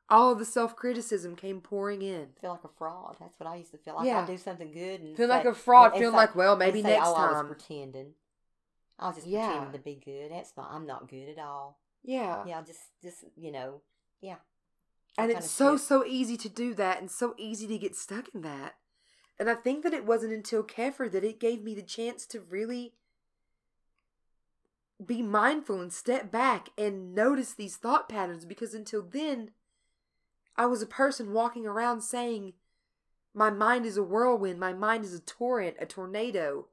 [0.10, 2.28] all of the self criticism came pouring in.
[2.40, 3.18] Feel like a fraud.
[3.20, 4.08] That's what I used to feel like.
[4.08, 4.22] Yeah.
[4.22, 5.94] I do something good and feel like a fraud.
[5.94, 7.36] Feeling like, well, maybe say, next oh, time.
[7.36, 8.14] I was pretending.
[9.00, 9.48] I was just yeah.
[9.48, 10.32] pretending to be good.
[10.32, 10.70] That's not.
[10.72, 11.80] I'm not good at all.
[12.04, 12.44] Yeah.
[12.46, 12.62] Yeah.
[12.62, 13.82] Just, just you know.
[14.22, 14.36] Yeah.
[15.18, 15.86] and it's so shit.
[15.86, 18.76] so easy to do that, and so easy to get stuck in that.
[19.40, 22.40] And I think that it wasn't until Kefir that it gave me the chance to
[22.40, 22.94] really
[25.06, 29.52] be mindful and step back and notice these thought patterns because until then,
[30.56, 32.54] I was a person walking around saying,
[33.34, 36.68] My mind is a whirlwind, my mind is a torrent, a tornado,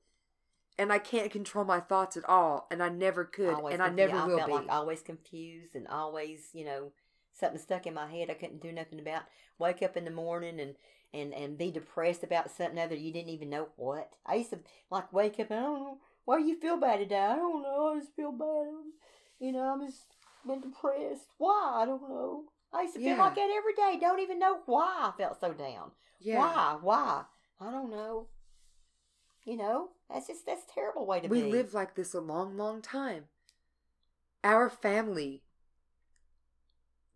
[0.78, 3.90] and I can't control my thoughts at all, and I never could, always and I
[3.90, 4.54] never I will felt be.
[4.54, 6.92] Like always confused and always, you know,
[7.32, 9.22] something stuck in my head I couldn't do nothing about.
[9.58, 10.74] Wake up in the morning and
[11.12, 14.10] and and be depressed about something other you didn't even know what.
[14.24, 15.98] I used to like wake up and I don't know
[16.30, 17.18] why you feel bad today?
[17.18, 17.92] I don't know.
[17.92, 18.68] I just feel bad.
[19.40, 20.04] You know, I'm just
[20.46, 21.26] been depressed.
[21.38, 21.80] Why?
[21.82, 22.44] I don't know.
[22.72, 23.16] I used to yeah.
[23.16, 23.98] feel like that every day.
[24.00, 25.90] Don't even know why I felt so down.
[26.20, 26.38] Yeah.
[26.38, 26.78] Why?
[26.80, 27.22] Why?
[27.60, 28.28] I don't know.
[29.44, 31.46] You know, that's just that's terrible way to we be.
[31.46, 33.24] We lived like this a long, long time.
[34.44, 35.42] Our family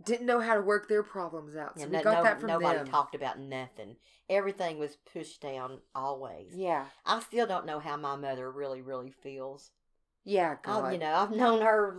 [0.05, 1.79] didn't know how to work their problems out.
[1.79, 2.61] So yeah, we no, got no, that from them.
[2.61, 2.89] nobody them.
[2.89, 3.97] talked about nothing.
[4.29, 6.53] Everything was pushed down always.
[6.55, 6.87] Yeah.
[7.05, 9.71] I still don't know how my mother really, really feels.
[10.25, 10.85] Yeah, oh, God.
[10.85, 11.99] I, you know, I've known her.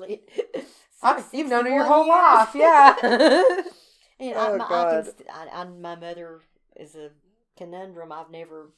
[1.03, 2.09] I've, you've known her your whole years.
[2.09, 2.95] life, yeah.
[4.19, 5.07] and oh, I, my, God.
[5.07, 6.41] I can, I, my mother
[6.75, 7.11] is a
[7.57, 8.11] conundrum.
[8.11, 8.71] I've never.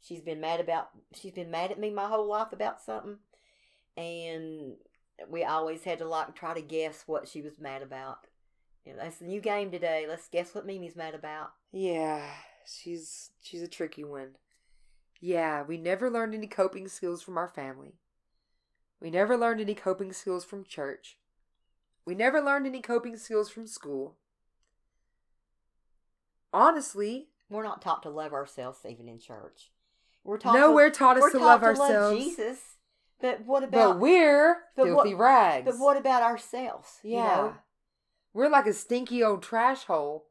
[0.00, 0.88] She's been mad about.
[1.14, 3.18] She's been mad at me my whole life about something,
[3.96, 4.74] and
[5.28, 8.18] we always had to like try to guess what she was mad about.
[8.88, 10.06] You know, that's the new game today.
[10.08, 11.52] Let's guess what Mimi's mad about.
[11.72, 12.22] Yeah,
[12.64, 14.36] she's she's a tricky one.
[15.20, 17.96] Yeah, we never learned any coping skills from our family.
[18.98, 21.18] We never learned any coping skills from church.
[22.06, 24.16] We never learned any coping skills from school.
[26.50, 29.70] Honestly, we're not taught to love ourselves even in church.
[30.24, 32.18] We're taught nowhere to, taught us to taught love to ourselves.
[32.18, 32.60] Love Jesus,
[33.20, 33.92] but what about?
[33.94, 35.66] But we're but filthy what, rags.
[35.66, 37.00] But what about ourselves?
[37.02, 37.54] Yeah, you know?
[38.32, 40.26] We're like a stinky old trash hole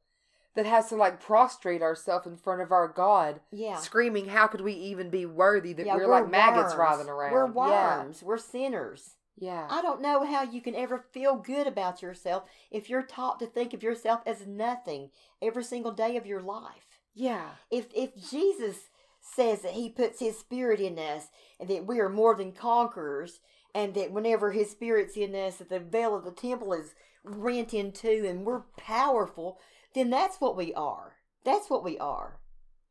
[0.56, 3.40] that has to like prostrate ourselves in front of our God.
[3.52, 3.78] Yeah.
[3.78, 7.32] Screaming, how could we even be worthy that yeah, we're, we're, like maggots writhing around?
[7.32, 8.20] We're worms.
[8.22, 8.28] Yeah.
[8.28, 9.12] We're sinners.
[9.40, 9.68] Yeah.
[9.70, 13.46] I don't know how you can ever feel good about yourself if you're taught to
[13.46, 17.00] think of yourself as nothing every single day of your life.
[17.14, 17.50] Yeah.
[17.70, 18.90] If if Jesus
[19.22, 21.28] says that he puts his spirit in us
[21.60, 23.42] and that we are more than conquerors
[23.76, 26.96] and that whenever his spirit's in us that the veil of the temple is
[27.36, 29.60] rent in two and we're powerful,
[29.94, 31.14] then that's what we are.
[31.44, 32.40] That's what we are.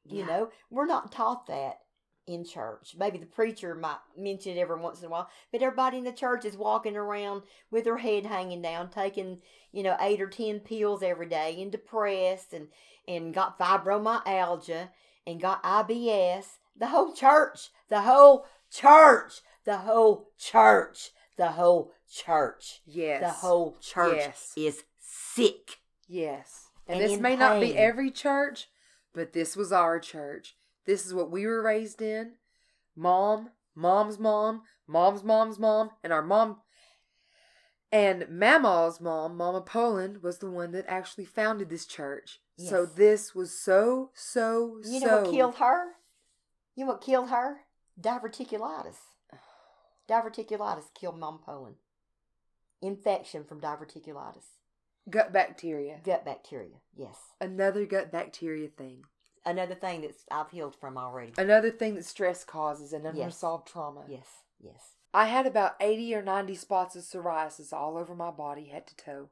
[0.04, 0.26] You yeah.
[0.26, 1.78] know, we're not taught that
[2.26, 2.94] in church.
[2.98, 6.12] Maybe the preacher might mention it every once in a while, but everybody in the
[6.12, 9.40] church is walking around with their head hanging down, taking,
[9.72, 12.68] you know, eight or ten pills every day and depressed and,
[13.06, 14.88] and got fibromyalgia
[15.26, 16.58] and got IBS.
[16.76, 22.80] The whole church, the whole church, the whole church, the whole church.
[22.86, 23.20] Yes.
[23.20, 24.52] The whole church yes.
[24.56, 25.78] is sick.
[26.08, 26.66] Yes.
[26.86, 27.38] And, and this may pain.
[27.38, 28.68] not be every church,
[29.12, 30.56] but this was our church.
[30.86, 32.32] This is what we were raised in.
[32.94, 36.58] Mom, mom's mom, mom's mom's mom, and our mom
[37.92, 42.40] and Mama's mom, Mama Poland, was the one that actually founded this church.
[42.56, 42.70] Yes.
[42.70, 45.06] So this was so, so, you so.
[45.06, 45.84] know what killed her?
[46.74, 47.60] You know what killed her?
[48.00, 48.96] Diverticulitis.
[50.10, 51.76] Diverticulitis killed Mom Poland.
[52.86, 54.44] Infection from diverticulitis.
[55.08, 55.98] Gut bacteria.
[56.04, 57.16] Gut bacteria, yes.
[57.40, 59.04] Another gut bacteria thing.
[59.44, 61.32] Another thing that I've healed from already.
[61.38, 63.14] Another thing that stress causes and Yes.
[63.14, 64.04] unresolved trauma.
[64.08, 64.26] Yes,
[64.60, 64.94] yes.
[65.14, 68.96] I had about 80 or 90 spots of psoriasis all over my body, head to
[68.96, 69.30] toe.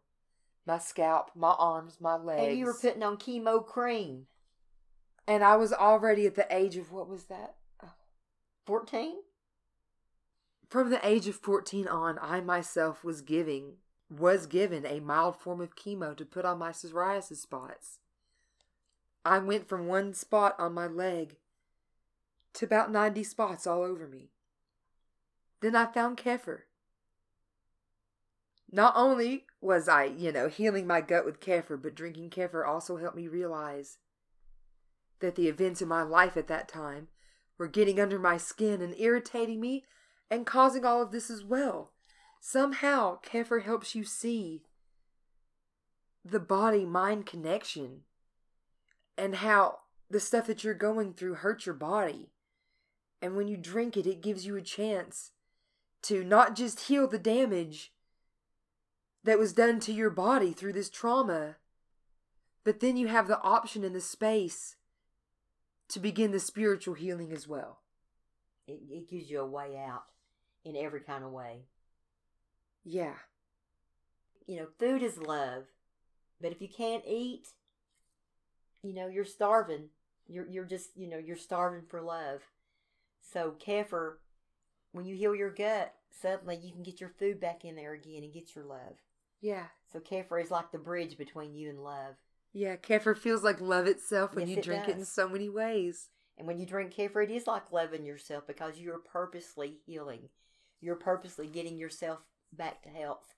[0.66, 2.48] My scalp, my arms, my legs.
[2.48, 4.28] And you were putting on chemo cream.
[5.26, 7.56] And I was already at the age of what was that?
[8.66, 9.16] 14?
[10.74, 13.74] From the age of 14 on, I myself was giving
[14.10, 18.00] was given a mild form of chemo to put on my psoriasis spots.
[19.24, 21.37] I went from one spot on my leg
[22.54, 24.30] to about 90 spots all over me.
[25.60, 26.62] Then I found kefir.
[28.68, 32.96] Not only was I, you know, healing my gut with kefir, but drinking kefir also
[32.96, 33.98] helped me realize
[35.20, 37.06] that the events in my life at that time
[37.58, 39.84] were getting under my skin and irritating me
[40.35, 41.92] and causing all of this as well.
[42.40, 44.64] Somehow, kefir helps you see
[46.25, 48.01] the body mind connection
[49.16, 49.79] and how
[50.11, 52.33] the stuff that you're going through hurts your body.
[53.23, 55.31] And when you drink it, it gives you a chance
[56.03, 57.92] to not just heal the damage
[59.23, 61.57] that was done to your body through this trauma,
[62.64, 64.77] but then you have the option and the space
[65.88, 67.79] to begin the spiritual healing as well.
[68.66, 70.05] It, it gives you a way out
[70.64, 71.66] in every kind of way.
[72.85, 73.14] Yeah.
[74.46, 75.64] You know, food is love.
[76.40, 77.48] But if you can't eat,
[78.83, 79.88] you know, you're starving.
[80.27, 82.42] You're you're just, you know, you're starving for love.
[83.33, 84.14] So kefir,
[84.92, 88.22] when you heal your gut, suddenly you can get your food back in there again
[88.22, 88.96] and get your love.
[89.40, 89.64] Yeah.
[89.92, 92.16] So kefir is like the bridge between you and love.
[92.53, 95.48] Yeah, kefir feels like love itself when Yes, you it drink it in so many
[95.48, 96.09] ways.
[96.38, 100.29] And when you drink kefir, it is like loving yourself because you are purposely healing.
[100.85, 102.18] You're purposely getting yourself
[102.53, 103.35] back to health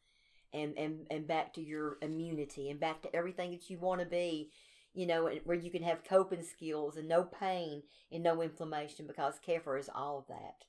[0.52, 4.06] and, and, and back to your immunity and back to everything that you want to
[4.06, 4.50] be,
[4.94, 9.34] you know, where you can have coping skills and no pain and no inflammation because
[9.46, 10.64] kefir is all of that.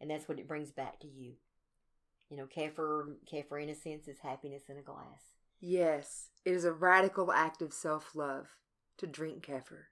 [0.00, 1.34] And that's what it brings back to you.
[2.30, 5.34] You know, kefir, kefir in a sense is happiness in a glass.
[5.60, 8.48] Yes, it is a radical act of self love
[8.98, 9.84] to drink kefir.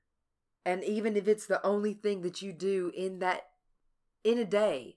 [0.65, 3.49] And even if it's the only thing that you do in that
[4.25, 4.97] in a day,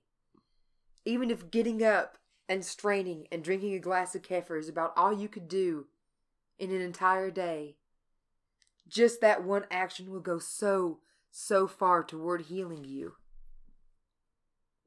[1.06, 2.18] even if getting up
[2.50, 5.86] and straining and drinking a glass of kefir is about all you could do
[6.60, 7.76] in an entire day,
[8.88, 11.00] just that one action will go so,
[11.32, 13.14] so far toward healing you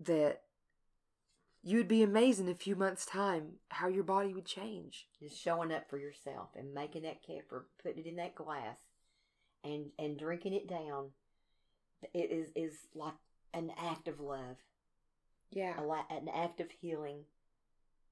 [0.00, 0.42] that
[1.62, 5.08] you'd be amazed in a few months' time how your body would change.
[5.20, 8.78] just showing up for yourself and making that kefir, putting it in that glass,
[9.64, 11.10] and and drinking it down.
[12.14, 13.14] It is is like
[13.52, 14.56] an act of love,
[15.50, 15.80] Yeah.
[15.80, 17.24] a la- an act of healing.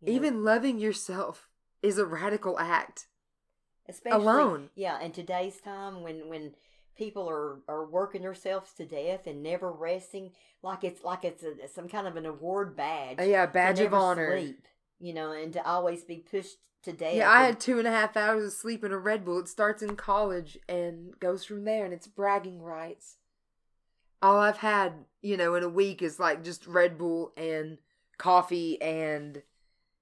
[0.00, 1.48] you know, Even loving yourself
[1.82, 3.06] is a radical act.
[3.88, 4.70] especially alone.
[4.74, 6.54] Yeah, in today's time when when
[6.96, 11.68] people are are working themselves to death and never resting, like it's like it's a,
[11.68, 13.18] some kind of an award badge.
[13.20, 14.38] Yeah, badge of honor.
[14.38, 14.66] sleep,
[14.98, 17.14] you know, and to always be pushed to death.
[17.14, 19.38] Yeah, I and- had two and a half hours of sleep in a Red Bull.
[19.40, 23.18] It starts in college and goes from there, and it's bragging rights.
[24.26, 27.78] All I've had, you know, in a week is like just Red Bull and
[28.18, 29.42] coffee and,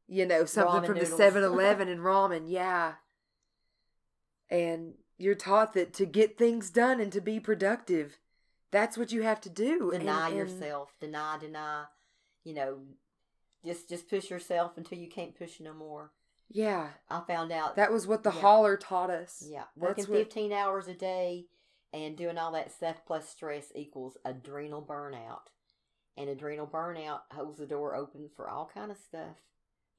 [0.08, 1.18] you know, something Ramen from the noodles.
[1.18, 2.44] 7 Eleven and ramen.
[2.46, 2.94] Yeah.
[4.50, 8.18] And you're taught that to get things done and to be productive,
[8.70, 9.90] that's what you have to do.
[9.92, 11.84] deny and- yourself deny deny
[12.42, 12.78] you know
[13.64, 16.10] just just push yourself until you can't push no more
[16.50, 16.88] Yeah.
[17.08, 18.40] i found out That was what the Yeah.
[18.40, 19.44] holler taught us.
[19.48, 21.46] yeah working what- 15 hours a day
[21.94, 25.48] and doing all that stuff plus stress equals adrenal burnout.
[26.16, 29.36] And adrenal burnout holds the door open for all kind of stuff.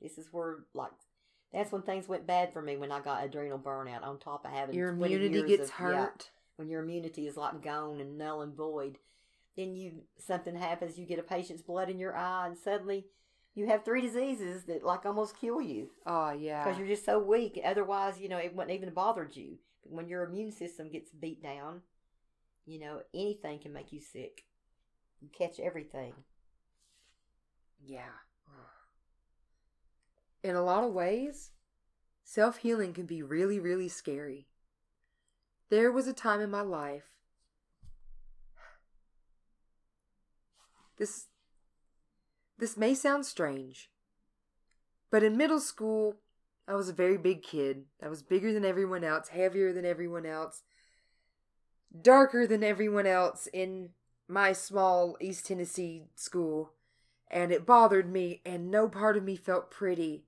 [0.01, 0.91] This is where like
[1.53, 4.51] that's when things went bad for me when i got adrenal burnout on top of
[4.51, 6.29] having Your immunity gets of- yeah, hurt.
[6.57, 8.97] when your immunity is like gone and null and void
[9.55, 13.05] then you something happens you get a patient's blood in your eye and suddenly
[13.53, 15.91] you have three diseases that like almost kill you.
[16.05, 16.61] Oh, yeah.
[16.61, 17.57] because you're just so weak.
[17.63, 21.81] Otherwise you know it wouldn't even bothered you when your immune system gets beat down
[22.65, 24.43] you know anything can make you sick
[25.21, 26.13] you catch everything
[27.83, 28.23] Yeah.
[30.43, 31.51] In a lot of ways,
[32.23, 34.47] self healing can be really, really scary.
[35.69, 37.11] There was a time in my life.
[40.97, 41.27] This
[42.57, 43.89] this may sound strange,
[45.11, 46.15] but in middle school,
[46.67, 47.85] I was a very big kid.
[48.01, 50.63] I was bigger than everyone else, heavier than everyone else,
[52.01, 53.89] darker than everyone else in
[54.27, 56.71] my small East Tennessee school.
[57.27, 60.25] and it bothered me, and no part of me felt pretty.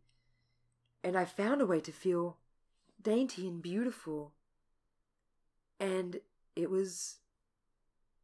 [1.03, 2.38] And I found a way to feel
[3.01, 4.33] dainty and beautiful.
[5.79, 6.19] And
[6.55, 7.17] it was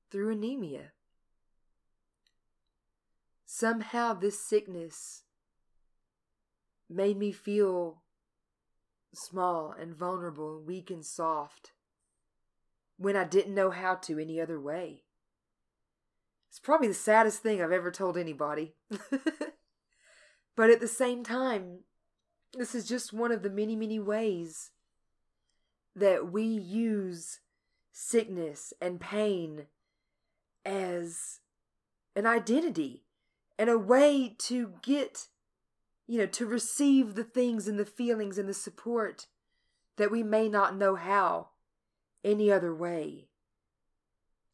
[0.10, 0.92] through anemia.
[3.46, 5.24] Somehow, this sickness
[6.90, 8.03] made me feel
[9.14, 11.72] small and vulnerable and weak and soft
[12.98, 15.04] when I didn't know how to any other way.
[16.50, 18.76] It's probably the saddest thing I've ever told anybody.
[20.56, 21.80] but at the same time,
[22.56, 24.72] this is just one of the many, many ways
[25.96, 27.40] that we use
[27.92, 29.66] sickness and pain
[30.66, 31.40] as
[32.16, 33.04] an identity
[33.58, 35.28] and a way to get,
[36.08, 39.28] you know, to receive the things and the feelings and the support
[39.98, 41.50] that we may not know how
[42.24, 43.28] any other way.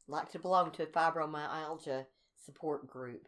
[0.07, 2.05] Like to belong to a fibromyalgia
[2.45, 3.27] support group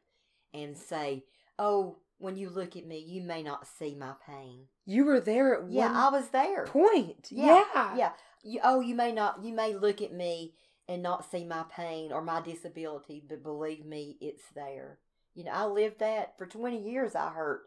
[0.53, 1.23] and say,
[1.59, 4.65] oh, when you look at me, you may not see my pain.
[4.85, 6.65] You were there at Yeah, I was there.
[6.65, 7.27] point.
[7.31, 7.95] Yeah, Yeah.
[7.95, 8.11] yeah.
[8.43, 9.43] You, oh, you may not.
[9.43, 10.53] You may look at me
[10.87, 14.97] and not see my pain or my disability, but believe me, it's there.
[15.35, 17.13] You know, I lived that for twenty years.
[17.15, 17.61] I hurt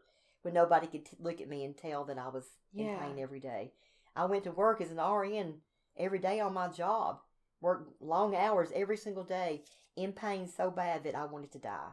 [0.44, 2.44] when nobody could t- look at me and tell that I was
[2.76, 3.72] in pain every day.
[4.14, 5.54] I went to work as an RN
[5.96, 7.20] every day on my job,
[7.62, 9.62] worked long hours every single day,
[9.96, 11.88] in pain so bad that I wanted to die.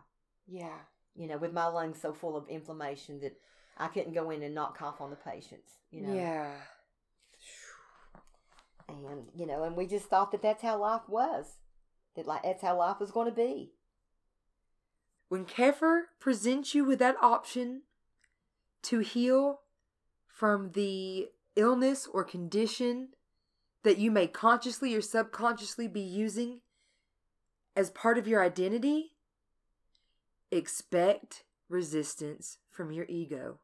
[0.48, 0.78] Yeah.
[1.16, 3.38] You know, with my lungs so full of inflammation that
[3.78, 5.72] I couldn't go in and not cough on the patients.
[5.90, 6.52] You know, Yeah.
[8.90, 11.58] and you know, and we just thought that that's how life was.
[12.16, 13.72] That like that's how life was going to be.
[15.30, 17.84] When Kefir presents you with that option
[18.84, 19.62] to heal
[20.28, 23.10] from the illness or condition
[23.84, 26.62] that you may consciously or subconsciously be using
[27.76, 29.14] as part of your identity,
[30.52, 33.60] expect resistance from your ego.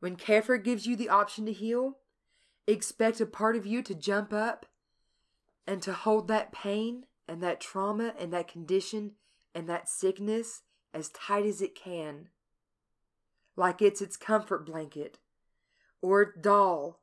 [0.00, 1.98] When Kefir gives you the option to heal,
[2.66, 4.66] expect a part of you to jump up
[5.66, 9.12] and to hold that pain and that trauma and that condition
[9.54, 10.62] and that sickness
[10.92, 12.28] as tight as it can,
[13.56, 15.18] like it's its comfort blanket
[16.02, 17.00] or doll.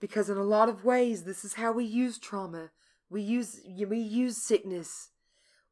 [0.00, 2.70] Because in a lot of ways, this is how we use trauma.
[3.08, 5.10] We use we use sickness,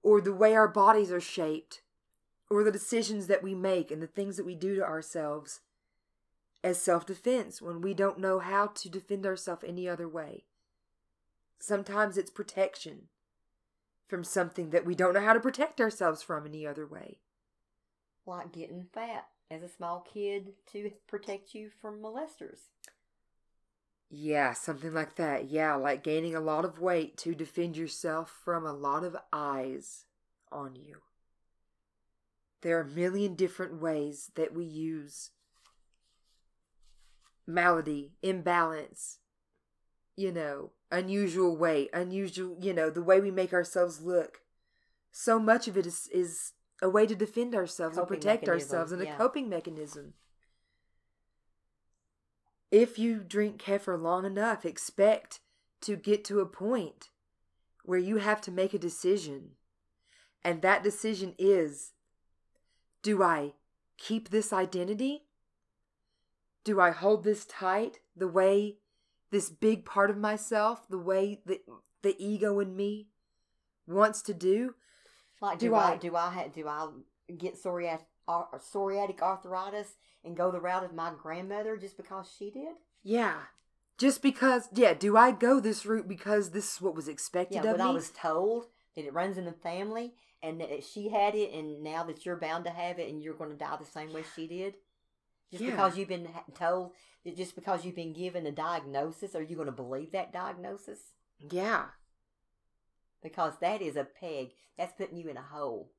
[0.03, 1.82] or the way our bodies are shaped,
[2.51, 5.61] or the decisions that we make and the things that we do to ourselves
[6.64, 10.44] as self defense when we don't know how to defend ourselves any other way.
[11.59, 13.09] Sometimes it's protection
[14.09, 17.18] from something that we don't know how to protect ourselves from any other way.
[18.26, 22.68] Like getting fat as a small kid to protect you from molesters.
[24.11, 25.51] Yeah, something like that.
[25.51, 30.07] Yeah, like gaining a lot of weight to defend yourself from a lot of eyes
[30.51, 31.03] on you.
[32.62, 35.30] There are a million different ways that we use
[37.46, 39.18] malady, imbalance,
[40.16, 44.40] you know, unusual weight, unusual, you know, the way we make ourselves look.
[45.12, 48.93] So much of it is, is a way to defend ourselves and protect mechanism, ourselves
[48.93, 49.14] and yeah.
[49.14, 50.14] a coping mechanism.
[52.70, 55.41] If you drink kefir long enough, expect
[55.81, 57.09] to get to a point
[57.83, 59.53] where you have to make a decision.
[60.45, 61.93] And that decision is
[63.03, 63.55] do I
[63.97, 65.24] keep this identity?
[66.64, 68.76] Do I hold this tight the way
[69.31, 71.61] this big part of myself, the way that
[72.03, 73.09] the ego in me
[73.87, 74.74] wants to do?
[75.41, 76.89] Like, Do do, I, I- do I ha- do I
[77.36, 82.51] get psoriatic ar- psoriatic arthritis and go the route of my grandmother just because she
[82.51, 82.74] did?
[83.03, 83.36] Yeah.
[83.99, 87.72] Just because, yeah, do I go this route because this is what was expected Yeah,
[87.72, 87.84] of me?
[87.84, 91.82] I was told that it runs in the family and that she had it, and
[91.82, 94.22] now that you're bound to have it, and you're going to die the same way
[94.36, 94.74] she did,
[95.51, 95.70] just Yeah.
[95.72, 96.93] because you've been told,
[97.24, 101.01] that just because you've been given a diagnosis, are you going to believe that diagnosis?
[101.51, 101.86] yeah.
[103.23, 104.53] Because that is a peg.
[104.77, 105.91] That's putting you in a hole.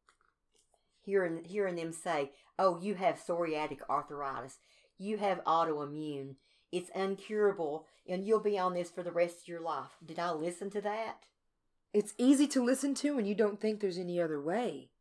[1.02, 4.60] Hearing hearing them say, "Oh, you have psoriatic arthritis.
[4.98, 6.36] You have autoimmune.
[6.72, 10.32] It's incurable, and you'll be on this for the rest of your life." Did I
[10.32, 11.26] listen to that?
[11.94, 14.92] It's easy to listen to when you don't think there's any other way.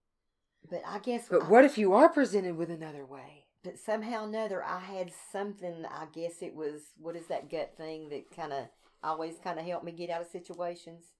[0.69, 1.29] But I guess.
[1.29, 3.49] But I- what if you are presented with another way?
[3.65, 7.75] but somehow or another I had something I guess it was what is that gut
[7.77, 8.71] thing that kinda
[9.03, 11.13] always kinda helped me get out of situations.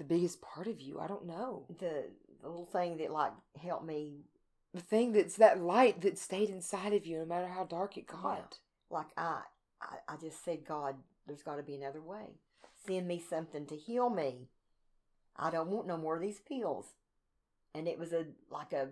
[0.00, 1.66] The biggest part of you, I don't know.
[1.78, 2.06] The,
[2.40, 3.32] the little thing that like
[3.62, 4.24] helped me
[4.72, 8.06] The thing that's that light that stayed inside of you no matter how dark it
[8.06, 8.58] got.
[8.90, 9.42] like I
[9.82, 10.96] I, I just said, God,
[11.26, 12.38] there's gotta be another way.
[12.86, 14.48] Send me something to heal me.
[15.36, 16.94] I don't want no more of these pills.
[17.74, 18.88] and it was a like a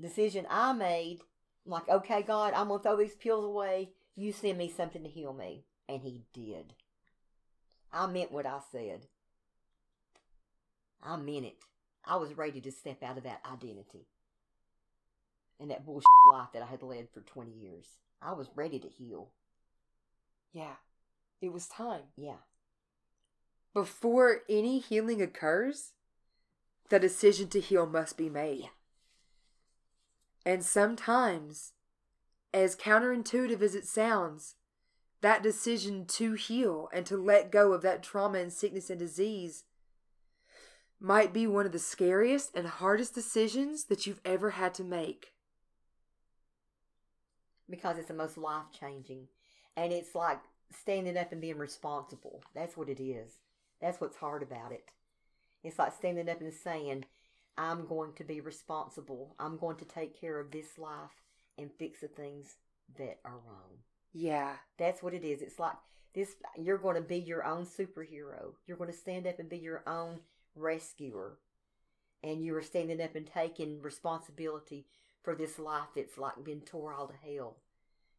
[0.00, 1.18] decision I made.
[1.66, 3.90] Like, okay, God, I'm gonna throw these pills away.
[4.16, 6.72] You send me something to heal me, and He did.
[7.92, 9.06] I meant what I said.
[11.02, 11.56] I meant it.
[12.04, 14.06] I was ready to step out of that identity
[15.60, 17.86] and that bullshit life that I had led for 20 years.
[18.22, 19.28] I was ready to heal.
[20.52, 20.76] Yeah.
[21.40, 22.02] It was time.
[22.16, 22.40] Yeah.
[23.74, 25.92] Before any healing occurs,
[26.88, 28.60] the decision to heal must be made.
[28.60, 28.68] Yeah.
[30.46, 31.72] And sometimes,
[32.54, 34.54] as counterintuitive as it sounds,
[35.20, 39.64] that decision to heal and to let go of that trauma and sickness and disease
[41.00, 45.32] might be one of the scariest and hardest decisions that you've ever had to make.
[47.70, 49.28] Because it's the most life changing.
[49.76, 50.40] And it's like
[50.76, 52.42] standing up and being responsible.
[52.54, 53.34] That's what it is.
[53.80, 54.90] That's what's hard about it.
[55.62, 57.04] It's like standing up and saying,
[57.56, 59.34] I'm going to be responsible.
[59.38, 61.22] I'm going to take care of this life
[61.58, 62.56] and fix the things
[62.96, 63.78] that are wrong.
[64.12, 64.54] Yeah.
[64.78, 65.42] That's what it is.
[65.42, 65.74] It's like
[66.14, 68.54] this you're going to be your own superhero.
[68.66, 70.20] You're going to stand up and be your own
[70.58, 71.38] rescuer.
[72.22, 74.86] And you are standing up and taking responsibility
[75.22, 77.58] for this life that's like been tore all to hell.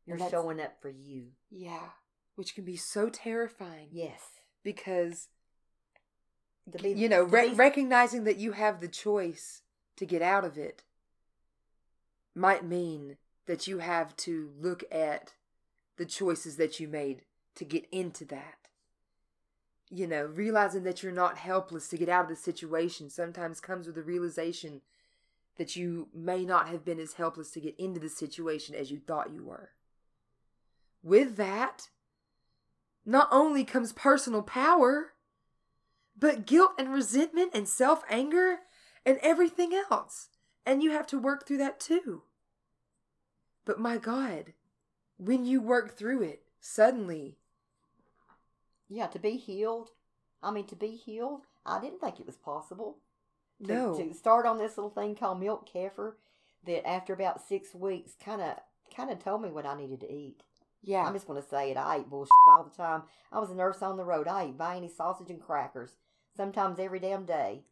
[0.06, 1.28] You're showing up for you.
[1.52, 1.90] Yeah.
[2.36, 4.22] Which can be so terrifying Yes.
[4.64, 5.28] because,
[6.82, 9.62] be, you know, re- be- recognizing that you have the choice
[9.98, 10.84] to get out of it
[12.34, 15.34] might mean that you have to look at
[15.98, 17.24] the choices that you made
[17.56, 18.59] to get into that.
[19.92, 23.88] You know, realizing that you're not helpless to get out of the situation sometimes comes
[23.88, 24.82] with the realization
[25.58, 29.00] that you may not have been as helpless to get into the situation as you
[29.00, 29.72] thought you were.
[31.02, 31.90] With that,
[33.06, 35.14] not only comes personal power,
[36.18, 38.60] but guilt and resentment and self anger
[39.06, 40.30] and everything else.
[40.66, 42.24] And you have to work through that too.
[43.66, 44.54] But my God,
[45.18, 47.38] when you work through it, suddenly,
[48.90, 49.90] yeah, to be healed.
[50.42, 52.98] I mean, to be healed, I didn't think it was possible.
[53.66, 53.98] To, no.
[53.98, 56.14] to start on this little thing called milk kefir,
[56.66, 58.56] that after about six weeks, kind of
[58.96, 60.44] kind of told me what I needed to eat.
[60.82, 61.04] yeah.
[61.04, 61.78] I'm just going to say it.
[61.78, 63.04] I ate bullshit all the time.
[63.32, 64.28] I was a nurse on the road.
[64.28, 65.92] I ate Viennese sausage and crackers,
[66.36, 67.64] sometimes every damn day.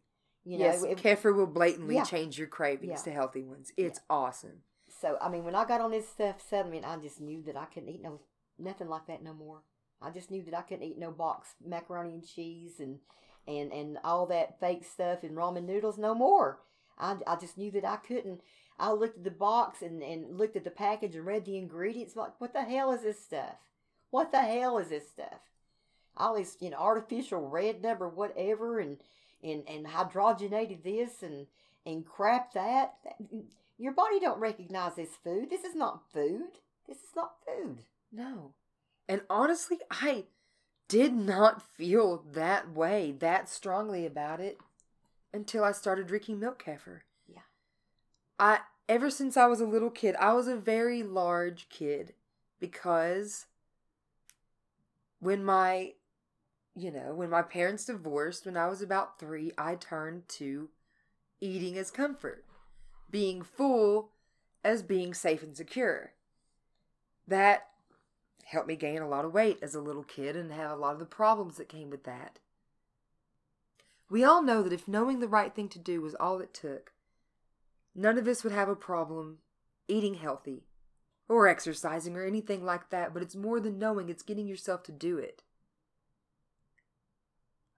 [0.46, 2.04] You know, yes, it- kefir will blatantly Yeah.
[2.04, 3.04] change your cravings Yeah.
[3.04, 3.72] to healthy ones.
[3.78, 4.62] It's awesome.
[4.90, 7.66] so I mean, when I got on this stuff settlement, I just knew that I
[7.66, 8.20] couldn't eat no
[8.60, 9.62] nothing like that no more.
[10.02, 13.00] I just knew that I couldn't eat no box macaroni and cheese and
[13.48, 16.60] and and all that fake stuff and ramen noodles no more.
[17.00, 18.42] I, I just knew that I couldn't.
[18.80, 22.16] I looked at the box and, and looked at the package and read the ingredients.
[22.16, 23.56] Like, what the hell is this stuff?
[24.12, 25.40] What the hell is this stuff?
[26.16, 28.98] All this, you know, artificial red number, whatever, and
[29.44, 31.48] and and hydrogenated this and
[31.86, 32.96] and crap that.
[33.78, 35.50] Your body don't recognize this food.
[35.50, 36.60] This is not food.
[36.88, 37.80] This is not food.
[38.12, 38.54] No.
[39.08, 40.26] And honestly, I
[40.88, 44.58] did not feel that way, that strongly about it
[45.34, 47.02] until I started drinking milk kefir.
[47.28, 47.42] Yeah.
[48.40, 52.14] I ever since I was a little kid, I was a very large kid
[52.60, 53.46] because
[55.20, 55.94] when my
[56.76, 60.70] you know, when my parents divorced when I was about 3, I turned to
[61.42, 62.46] eating as comfort,
[63.10, 64.12] being full
[64.64, 66.14] as being safe and secure.
[67.28, 67.68] That
[68.48, 70.94] helped me gain a lot of weight as a little kid and have a lot
[70.94, 72.40] of the problems that came with that.
[74.10, 76.94] We all know that if knowing the right thing to do was all it took,
[77.94, 79.40] none of us would have a problem
[79.90, 80.64] eating healthy
[81.28, 84.94] or exercising or anything like that, but it's more than knowing, it's getting yourself to
[84.94, 85.44] do it.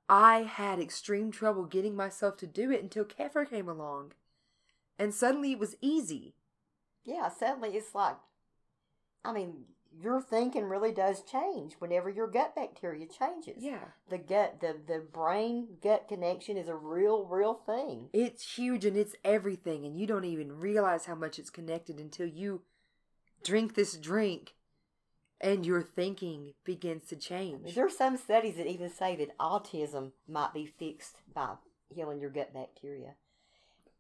[0.08, 4.14] I had extreme trouble getting myself to do it until Kefir came along.
[5.00, 6.36] And suddenly it was easy.
[7.04, 8.18] Yeah, suddenly it's like,
[9.26, 9.66] I mean,
[9.98, 13.64] your thinking really does change whenever your gut bacteria changes.
[13.64, 13.86] Yeah.
[14.10, 18.10] The gut, the, the brain gut connection is a real, real thing.
[18.14, 22.28] It's huge and it's everything, and you don't even realize how much it's connected until
[22.28, 22.62] you
[23.44, 24.54] drink this drink
[25.42, 27.74] and your thinking begins to change.
[27.76, 31.56] There are some studies that even say that autism might be fixed by
[31.90, 33.16] healing your gut bacteria.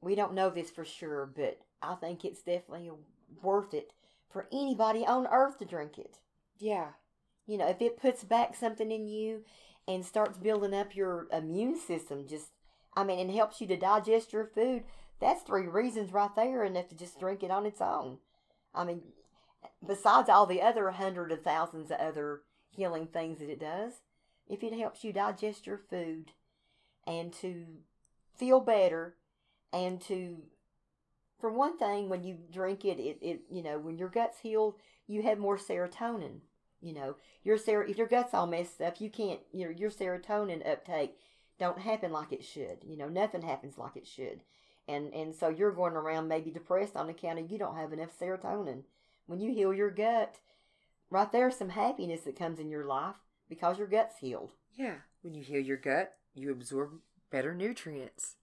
[0.01, 2.91] We don't know this for sure, but I think it's definitely
[3.41, 3.91] worth it
[4.29, 6.19] for anybody on earth to drink it.
[6.57, 6.89] Yeah.
[7.47, 9.43] You know, if it puts back something in you
[9.87, 12.51] and starts building up your immune system, just,
[12.95, 14.83] I mean, and helps you to digest your food,
[15.19, 18.19] that's three reasons right there enough to just drink it on its own.
[18.73, 19.01] I mean,
[19.85, 23.93] besides all the other hundred of thousands of other healing things that it does,
[24.47, 26.31] if it helps you digest your food
[27.05, 27.65] and to
[28.37, 29.15] feel better
[29.73, 30.43] and to
[31.39, 34.75] for one thing when you drink it it, it you know when your gut's healed
[35.07, 36.39] you have more serotonin
[36.81, 39.89] you know your ser- if your gut's all messed up you can't you know your
[39.89, 41.15] serotonin uptake
[41.57, 44.41] don't happen like it should you know nothing happens like it should
[44.87, 48.17] and and so you're going around maybe depressed on account of you don't have enough
[48.19, 48.83] serotonin
[49.25, 50.37] when you heal your gut
[51.09, 53.15] right there's some happiness that comes in your life
[53.49, 54.95] because your gut's healed Yeah.
[55.21, 56.91] When you heal your gut, you absorb
[57.29, 58.35] better nutrients.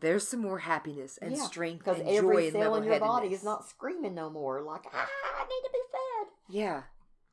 [0.00, 3.32] There's some more happiness and Yeah, strength and every joy and cell in your body
[3.32, 6.82] is not screaming no more like ah i need to be fed Yeah.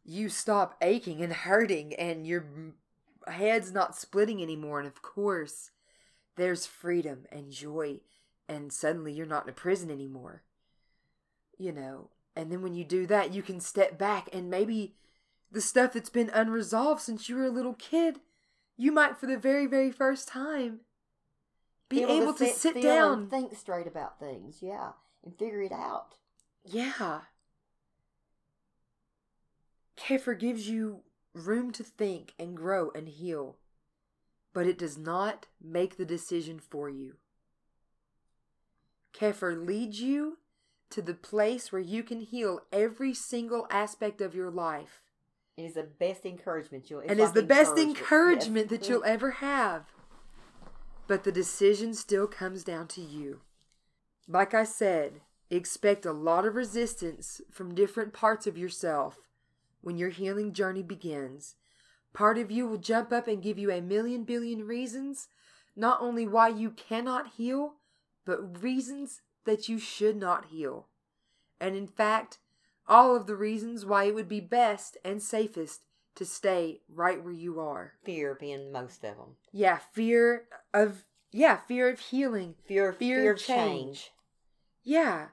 [0.05, 2.45] You stop aching and hurting and your
[3.27, 4.79] head's not splitting anymore.
[4.79, 5.71] And of course,
[6.35, 8.01] there's freedom and joy.
[8.49, 10.43] And suddenly you're not in a prison anymore.
[11.57, 12.09] You know.
[12.35, 14.95] And then when you do that, you can step back and maybe
[15.51, 18.19] the stuff that's been unresolved since you were a little kid,
[18.75, 20.79] you might for the very, very first time
[21.93, 23.19] be able, to, sit, still down.
[23.19, 24.91] and think straight about things yeah
[25.23, 26.15] and figure it out
[26.65, 27.21] Yeah.
[29.97, 31.01] Kefir gives you
[31.33, 33.57] room to think and grow and heal,
[34.53, 37.17] but it does not make the decision for you.
[39.13, 40.39] Kefir leads you
[40.89, 45.03] to the place where you can heal every single aspect of your life
[45.55, 48.79] it is the best encouragement you'll it's and is the best encouragement, encouragement yes.
[48.79, 49.85] that you'll ever have.
[51.13, 53.41] But the decision still comes down to you.
[54.27, 59.19] Like I said, expect a lot of resistance from different parts of yourself
[59.81, 61.53] when your healing journey begins.
[62.13, 65.27] Part of you will jump up and give you a million billion reasons,
[65.75, 67.75] not only why you cannot heal,
[68.25, 70.87] but reasons that you should not heal.
[71.61, 72.39] And in fact,
[72.87, 75.81] all of the reasons why it would be best and safest
[76.15, 77.93] to stay right where you are.
[78.03, 80.43] fear being most of them Yeah, fear
[80.73, 82.55] of yeah, fear of healing.
[82.67, 83.57] fear Fear fear, of change.
[83.57, 84.11] change.
[84.83, 85.27] Yeah.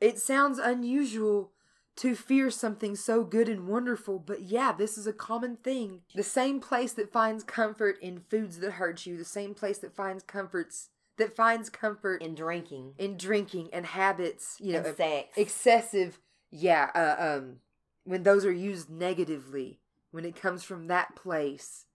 [0.00, 1.52] It sounds unusual
[1.96, 6.00] to fear something so good and wonderful, but yeah, this is a common thing.
[6.14, 9.94] The same place that finds comfort in foods that hurt you, the same place that
[9.94, 16.18] finds comforts that finds comfort in drinking in drinking and habits, you know, sex excessive
[16.50, 17.56] yeah uh, um
[18.04, 19.80] when those are used negatively
[20.10, 21.86] when it comes from that place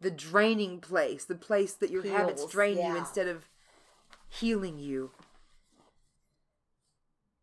[0.00, 3.48] the draining place the place that your habits Heals, drain you instead of
[4.28, 5.10] healing you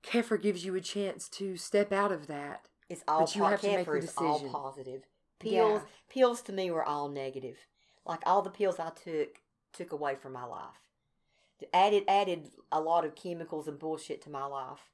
[0.03, 3.47] kefir gives you a chance to step out of that It's all But you po-
[3.47, 5.03] have to make the is all positive.
[5.39, 5.89] Pills Yeah.
[6.09, 7.57] pills to me were all negative.
[8.05, 9.41] Like all the pills I took
[9.73, 10.79] took away from my life.
[11.73, 14.91] Added added a lot of chemicals and bullshit to my life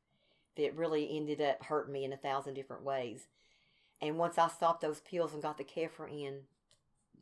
[0.58, 3.28] that really ended up hurting me in a thousand different ways.
[4.02, 6.42] And once I stopped those pills and got the Kefir in,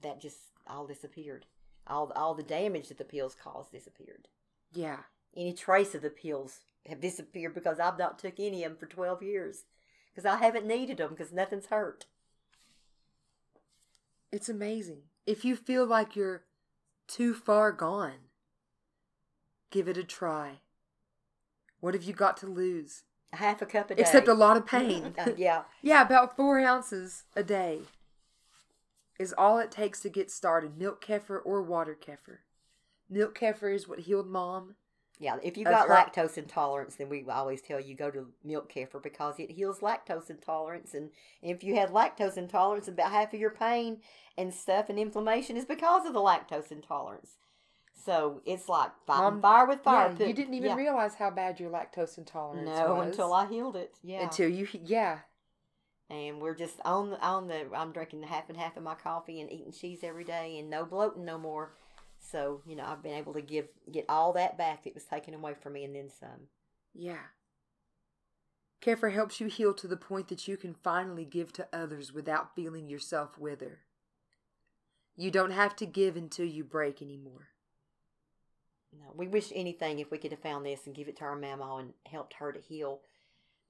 [0.01, 1.45] that just all disappeared.
[1.88, 4.27] All all the damage that the pills caused disappeared.
[4.73, 4.99] yeah
[5.36, 8.86] Any trace of the pills have disappeared because I've not took any of them for
[8.86, 9.63] twelve years
[10.09, 12.05] because I haven't needed them because nothing's hurt.
[14.32, 16.43] it's amazing if you feel like you're
[17.07, 18.30] too far gone
[19.71, 20.59] give it a try
[21.80, 23.03] what have you got to lose
[23.34, 24.01] half a cup a day.
[24.01, 25.63] except a lot of pain Uh, yeah.
[25.82, 27.82] Yeah, about four ounces a day
[29.19, 30.77] is all it takes to get started.
[30.77, 32.38] Milk kefir or water kefir.
[33.09, 34.75] Milk kefir is what healed mom.
[35.19, 35.36] Yeah.
[35.43, 39.03] If you got her- lactose intolerance, then we always tell you go to milk kefir
[39.03, 40.93] because it heals lactose intolerance.
[40.93, 41.09] And
[41.41, 43.99] if you had lactose intolerance, about half of your pain
[44.38, 47.32] and stuff and inflammation is because of the lactose intolerance.
[48.06, 50.16] So it's like fighting Mom- fire with fire.
[50.18, 50.76] yeah, you didn't even yeah.
[50.76, 53.08] realize how bad your lactose intolerance No, was.
[53.08, 53.93] until I healed it.
[54.04, 54.24] Yeah.
[54.24, 55.20] Until you, yeah.
[56.10, 59.41] and we're just on the on the I'm drinking half and half of my coffee
[59.41, 61.74] and eating cheese every day and no bloating no more.
[62.20, 65.34] So, you know, I've been able to give get all that back that was taken
[65.34, 66.47] away from me and then some.
[66.93, 67.18] Yeah.
[68.82, 72.56] Kefir helps you heal to the point that you can finally give to others without
[72.56, 73.80] feeling yourself wither.
[75.18, 77.50] You don't have to give until you break anymore.
[78.94, 81.36] No, we wish anything if we could have found this and give it to our
[81.36, 83.02] mama and helped her to heal.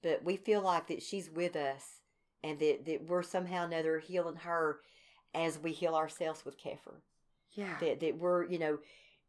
[0.02, 2.00] But we feel like that she's with us
[2.42, 4.80] and that, that we're somehow or another healing her
[5.34, 7.00] as we heal ourselves with kefir.
[7.52, 7.76] Yeah.
[7.80, 8.78] That that we're, you know,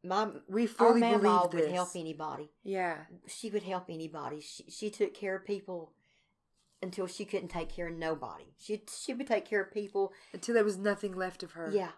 [0.03, 2.51] my we our fully mama believe would help anybody.
[2.63, 2.97] Yeah.
[3.27, 4.39] she would help anybody.
[4.41, 5.91] She she took care of people
[6.81, 8.53] until she couldn't take care of nobody.
[8.57, 10.13] She she would take care of people.
[10.33, 11.71] Until there was nothing left of her.
[11.73, 11.91] Yeah.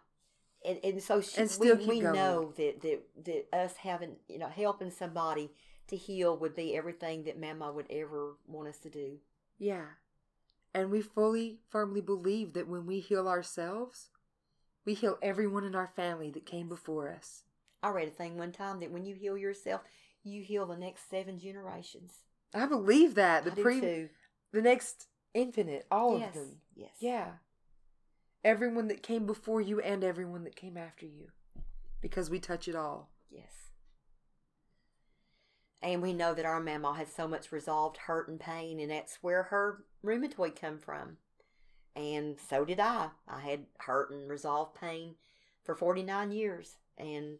[0.66, 2.16] And, and so she, And still we, we going.
[2.16, 5.52] know that, that that us having you know helping somebody
[5.88, 9.18] to heal would be everything that Mama would ever want us to do.
[9.60, 9.86] Yeah.
[10.74, 14.10] And we fully, firmly believe that when we heal ourselves,
[14.86, 17.44] we heal everyone in our family that came before us.
[17.84, 19.82] I read a thing one time that when you heal yourself,
[20.24, 22.14] you heal the next seven generations.
[22.56, 23.44] I believe that.
[23.44, 24.10] The pre too.
[24.52, 26.30] the next infinite, all yes.
[26.30, 26.58] of them.
[26.76, 26.92] Yes.
[27.00, 27.28] Yeah.
[28.44, 31.30] Everyone that came before you and everyone that came after you.
[32.02, 33.10] Because we touch it all.
[33.32, 33.72] Yes.
[35.82, 39.20] And we know that our mama has so much resolved hurt and pain, and that's
[39.22, 41.18] where her rheumatoid come from.
[41.96, 43.10] And so did I.
[43.28, 45.16] I had hurt and resolved pain
[45.62, 46.78] for 49 years.
[46.98, 47.38] And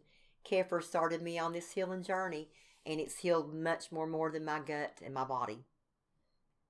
[0.48, 2.48] Kefir started me on this healing journey,
[2.86, 5.64] and it's healed much more more than my gut and my body.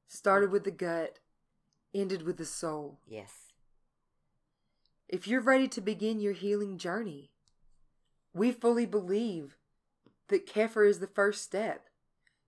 [0.06, 1.18] Started with the gut,
[1.94, 2.98] ended with the soul.
[3.06, 3.43] Yes.
[5.14, 7.30] If you're ready to begin your healing journey,
[8.34, 9.56] we fully believe
[10.26, 11.84] that kefir is the first step.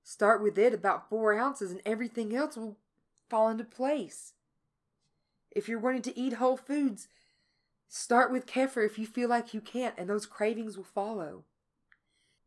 [0.03, 2.77] Start with it about four ounces, and everything else will
[3.31, 4.33] fall into place.
[5.53, 7.07] If you're wanting to eat whole foods,
[7.87, 11.45] start with kefir if you feel like you can't, and those cravings will follow.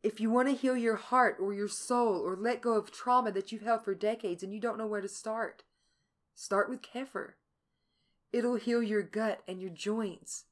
[0.04, 3.32] If you want to heal your heart or your soul or let go of trauma
[3.32, 5.64] that you've held for decades and you don't know where to start,
[6.36, 7.36] start with kefir.
[8.32, 10.46] It'll heal your gut and your joints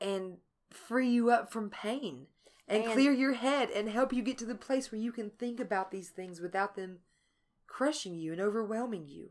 [0.00, 0.38] and
[0.70, 2.26] free you up from pain
[2.68, 5.30] and, And- clear your head and help you get to the place where you can
[5.30, 6.98] think about these things without them
[7.66, 9.30] crushing you and overwhelming you.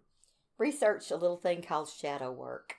[0.58, 2.76] Research a little thing called shadow work.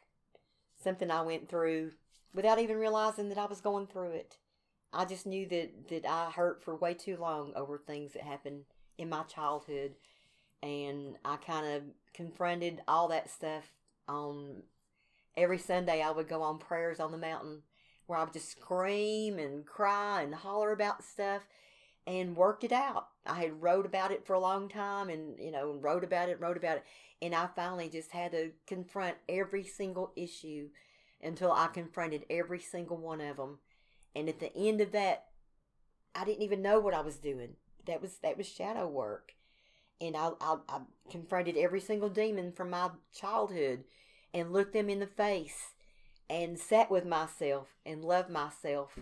[0.83, 1.93] Something I went through
[2.35, 4.37] without even realizing that I was going through it.
[4.93, 8.65] I just knew that, that I hurt for way too long over things that happened
[8.99, 9.95] in my childhood.
[10.63, 11.83] And I kind of
[12.13, 13.73] confronted all that stuff
[14.11, 14.63] on
[15.37, 16.03] every Sunday.
[16.03, 17.63] I would go on prayers on the mountain
[18.07, 21.43] where I would just scream and cry and holler about stuff
[22.07, 23.09] and worked it out.
[23.25, 26.41] I had wrote about it for a long time and, you know, wrote about it,
[26.41, 26.85] wrote about it.
[27.23, 30.71] And I finally just had to confront every single issue
[31.23, 33.59] until I confronted every single one of them.
[34.17, 35.27] And at the end of that,
[36.15, 37.51] I didn't even know what I was doing.
[37.87, 39.33] That was that was shadow work,
[40.01, 40.81] and I I, I
[41.11, 43.85] confronted every single demon from my childhood,
[44.33, 45.75] and looked them in the face,
[46.29, 48.99] and sat with myself and loved myself,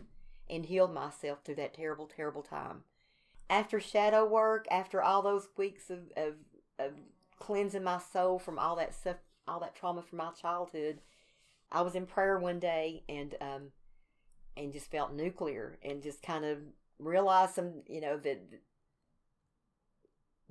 [0.49, 2.85] and healed myself through that terrible terrible time.
[3.51, 6.35] After shadow work, after all those weeks of of,
[6.79, 6.93] of
[7.39, 9.17] cleansing my soul from all that stuff,
[9.47, 11.01] all that trauma from my childhood,
[11.71, 13.73] I was in prayer one day and um
[14.57, 16.59] and just felt nuclear and just kind of
[16.99, 18.41] realized some you know that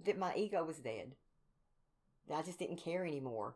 [0.06, 1.14] that my ego was dead.
[2.34, 3.56] I just didn't care anymore.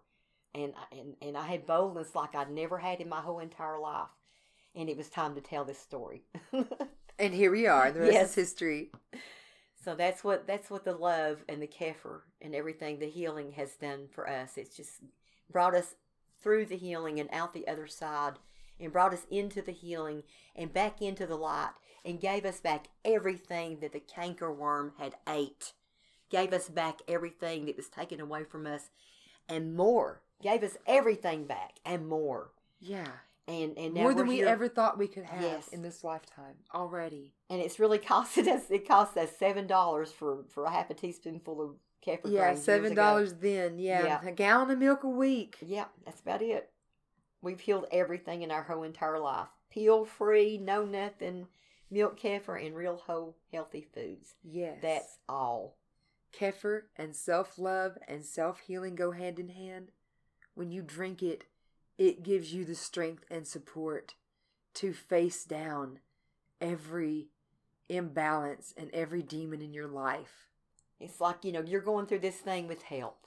[0.53, 3.79] And I- and and I had boldness like I'd never had in my whole entire
[3.79, 4.09] life.
[4.75, 6.23] And it was time to tell this story.
[7.19, 7.91] And here we are.
[7.91, 8.29] The rest Yes.
[8.29, 8.89] is history.
[9.83, 13.75] So that's what that's what the love and the kefir and everything the healing has
[13.75, 14.57] done for us.
[14.57, 15.01] It's just
[15.51, 15.93] brought us
[16.41, 18.39] through the healing and out the other side
[18.79, 20.23] and brought us into the healing
[20.55, 21.73] and back into the light
[22.03, 25.73] and gave us back everything that the canker worm had ate.
[26.31, 28.89] Gave us back everything that was taken away from us
[29.47, 30.21] and more.
[30.41, 32.51] Gave us everything back and more.
[32.79, 33.07] Yeah.
[33.47, 35.67] And and More than we're here- ever thought we could have Yes.
[35.69, 37.33] in this lifetime already.
[37.49, 38.69] and it's really costed us.
[38.69, 41.75] It cost us seven dollars for for a half a teaspoonful of
[42.05, 43.77] kefir Yeah, grains seven dollars then.
[43.79, 44.27] Yeah, Yeah.
[44.27, 45.57] a gallon of milk a week.
[45.61, 46.71] Yeah, that's about it.
[47.41, 49.47] We've healed everything in our whole entire life.
[49.71, 51.47] Peel free, no nothing,
[51.89, 54.35] milk kefir, and real whole healthy foods.
[54.43, 55.77] Yes, That's all.
[56.31, 59.91] kefir and self love and self healing go hand in hand.
[60.55, 61.45] When you drink it,
[61.97, 64.15] it gives you the strength and support
[64.75, 65.99] to face down
[66.59, 67.27] every
[67.89, 70.47] imbalance and every demon in your life.
[70.99, 73.25] It's like, you know, you're going through this thing with help.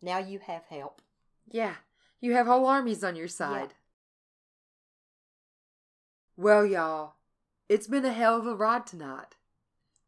[0.00, 1.02] Now you have help.
[1.48, 1.74] Yeah,
[2.20, 3.74] you have whole armies on your side.
[6.36, 7.14] Well, y'all,
[7.68, 9.36] it's been a hell of a ride tonight.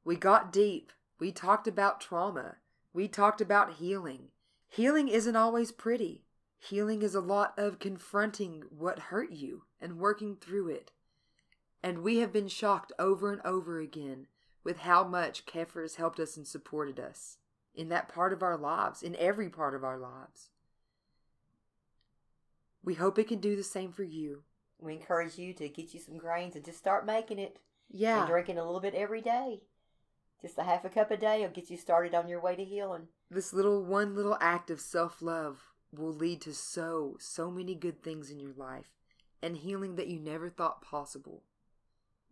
[0.05, 0.93] We got deep.
[1.19, 2.57] We talked about trauma.
[2.93, 4.29] We talked about healing.
[4.69, 6.25] Healing isn't always pretty.
[6.69, 10.93] Healing is a lot of confronting what hurt you and working through it.
[11.83, 14.29] And we have been shocked over and over again
[14.63, 17.37] with how much Kefir has helped us and supported us
[17.75, 20.49] in that part of our lives, in every part of our lives.
[22.83, 24.45] We hope it can do the same for you.
[24.79, 27.59] We encourage you to get you some grains and just start making it
[27.91, 28.21] Yeah.
[28.21, 29.65] and drinking a little bit every day.
[30.41, 32.65] Just a half a cup a day will get you started on your way to
[32.65, 33.09] healing.
[33.31, 38.03] This little one little act of self love will lead to so, so many good
[38.03, 38.91] things in your life
[39.43, 41.43] and healing that you never thought possible.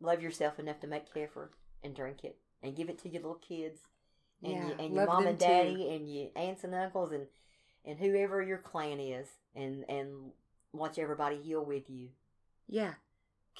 [0.01, 1.49] Love yourself enough to make kefir
[1.83, 3.81] and drink it and give it to your little kids
[4.43, 5.47] and, Yeah, your, and your mom and too.
[5.47, 7.27] daddy and your aunts and uncles and
[7.85, 10.33] and whoever your clan is and and
[10.73, 12.09] watch everybody heal with you.
[12.69, 12.95] Yeah.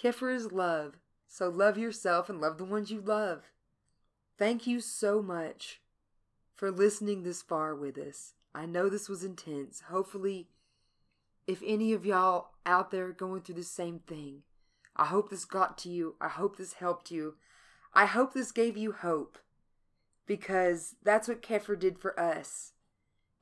[0.01, 0.95] Kefir is love,
[1.29, 3.43] So love yourself and love the ones you love.
[4.39, 5.81] Thank you so much
[6.55, 8.35] for listening this far with us.
[8.55, 9.83] I know this was intense.
[9.89, 10.49] Hopefully,
[11.47, 14.43] if any of y'all out there going through the same thing,
[14.95, 16.17] I hope this got to you.
[16.21, 17.35] I hope this helped you.
[17.95, 19.39] I hope this gave you hope
[20.27, 22.73] because that's what Kefir did for us.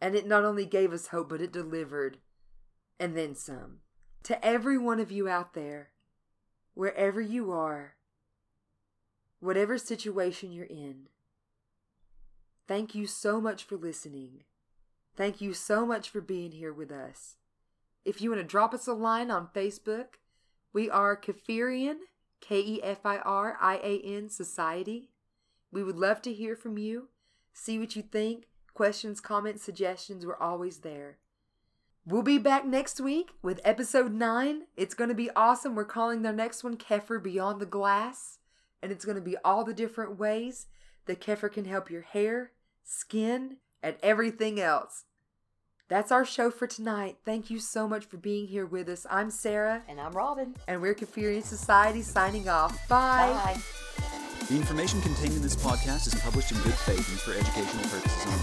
[0.01, 2.19] And it not only gave us hope, but it delivered
[2.99, 3.79] and then some.
[4.25, 5.91] To every one of you out there,
[6.75, 7.95] wherever you are,
[9.41, 11.09] whatever situation you're in,
[12.69, 14.45] thank you so much for listening.
[15.17, 17.37] Thank you so much for being here with us.
[18.05, 20.17] If you want to drop us a line on Facebook,
[20.73, 21.99] we are Kefirian,
[22.41, 25.11] K E F I R I A N Society.
[25.73, 27.09] We would love to hear from you,
[27.53, 28.47] see what you think.
[28.73, 31.19] Questions, comments, suggestions, we're always there.
[32.07, 34.63] We'll be back next week with episode 9.
[34.77, 35.75] It's going to be awesome.
[35.75, 38.39] We're calling the next one Kefir Beyond the Glass.
[38.83, 40.67] And it's going to be all the different ways
[41.05, 42.53] that Kefir can help your hair,
[42.83, 45.05] skin, and everything else.
[45.89, 47.16] That's our show for tonight.
[47.24, 49.07] Thank you so much for being here with us.
[49.11, 49.83] I'm Sarah.
[49.89, 50.55] And I'm Robin.
[50.68, 52.89] And we're Kefirian Society signing off.
[52.89, 53.33] Bye.
[53.33, 53.61] Bye.
[54.49, 58.24] The information contained in this podcast is published in good faith and for educational purposes
[58.26, 58.39] only.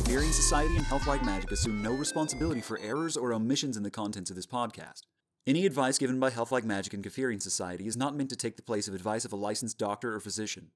[0.00, 3.90] Kefirian Society and Health Like Magic assume no responsibility for errors or omissions in the
[3.90, 5.02] contents of this podcast.
[5.46, 8.56] Any advice given by Health Like Magic and Kefirian Society is not meant to take
[8.56, 10.70] the place of advice of a licensed doctor or physician.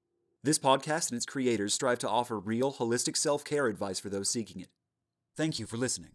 [0.48, 4.30] This podcast and its creators strive to offer real, holistic self care advice for those
[4.30, 4.70] seeking it.
[5.36, 6.12] Thank you for listening.